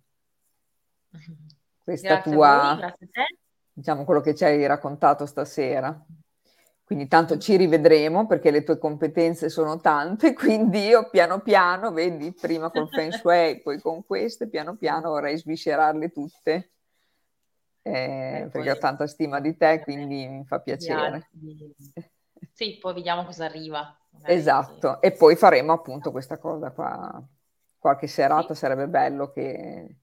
[1.81, 3.07] questa tua, voi,
[3.71, 6.05] diciamo quello che ci hai raccontato stasera.
[6.83, 12.33] Quindi tanto ci rivedremo perché le tue competenze sono tante, quindi io piano piano, vedi,
[12.33, 16.71] prima col Feng Shui, poi con queste, piano piano vorrei sviscerarle tutte,
[17.87, 21.29] eh, perché ho tanta stima di te, quindi mi fa piacere.
[22.51, 23.97] Sì, poi vediamo cosa arriva.
[24.23, 27.23] Esatto, e poi faremo appunto questa cosa qua.
[27.77, 28.59] Qualche serata sì.
[28.59, 29.95] sarebbe bello che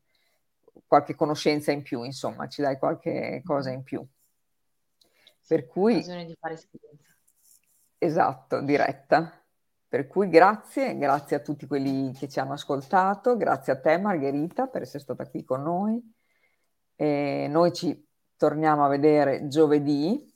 [0.87, 4.07] qualche conoscenza in più, insomma, ci dai qualche cosa in più.
[5.47, 6.03] Per cui...
[6.03, 7.15] Di fare esperienza.
[7.99, 9.41] Esatto, diretta.
[9.89, 14.67] Per cui grazie, grazie a tutti quelli che ci hanno ascoltato, grazie a te Margherita
[14.67, 16.15] per essere stata qui con noi.
[16.97, 18.07] E noi ci
[18.37, 20.33] torniamo a vedere giovedì,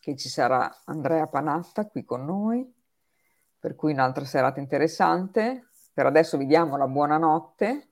[0.00, 2.72] che ci sarà Andrea Panatta qui con noi,
[3.58, 5.68] per cui un'altra serata interessante.
[5.92, 7.88] Per adesso vi diamo la buonanotte.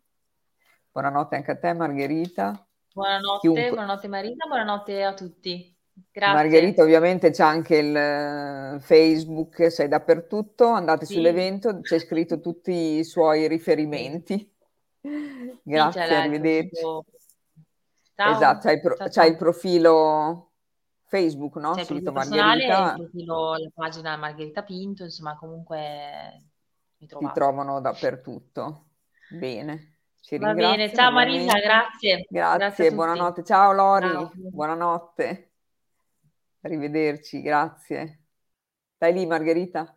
[0.93, 2.67] Buonanotte anche a te Margherita.
[2.93, 3.69] Buonanotte, Chiunque.
[3.71, 5.77] buonanotte Marina, buonanotte a tutti.
[6.13, 6.35] Grazie.
[6.35, 11.15] Margherita ovviamente c'è anche il eh, Facebook, sei dappertutto, andate sì.
[11.15, 14.53] sull'evento, c'è scritto tutti i suoi riferimenti.
[15.63, 16.81] Grazie, sì, arrivederci.
[18.15, 18.33] Ciao.
[18.33, 19.27] Esatto, c'hai, pro- ciao.
[19.27, 20.53] il profilo
[21.07, 21.73] Facebook, no?
[21.73, 22.91] C'è il profilo Margherita.
[22.91, 26.45] Il profilo, la pagina Margherita Pinto, insomma comunque
[26.99, 27.33] mi trovate.
[27.33, 28.87] Ti trovano dappertutto.
[29.31, 29.99] Bene.
[30.21, 32.27] Ci Va bene, ciao Marisa, grazie.
[32.29, 33.45] Grazie, grazie buonanotte.
[33.45, 34.33] Ciao Lori, ciao.
[34.35, 35.51] buonanotte.
[36.63, 38.23] Arrivederci, grazie.
[38.95, 39.94] Stai lì Margherita?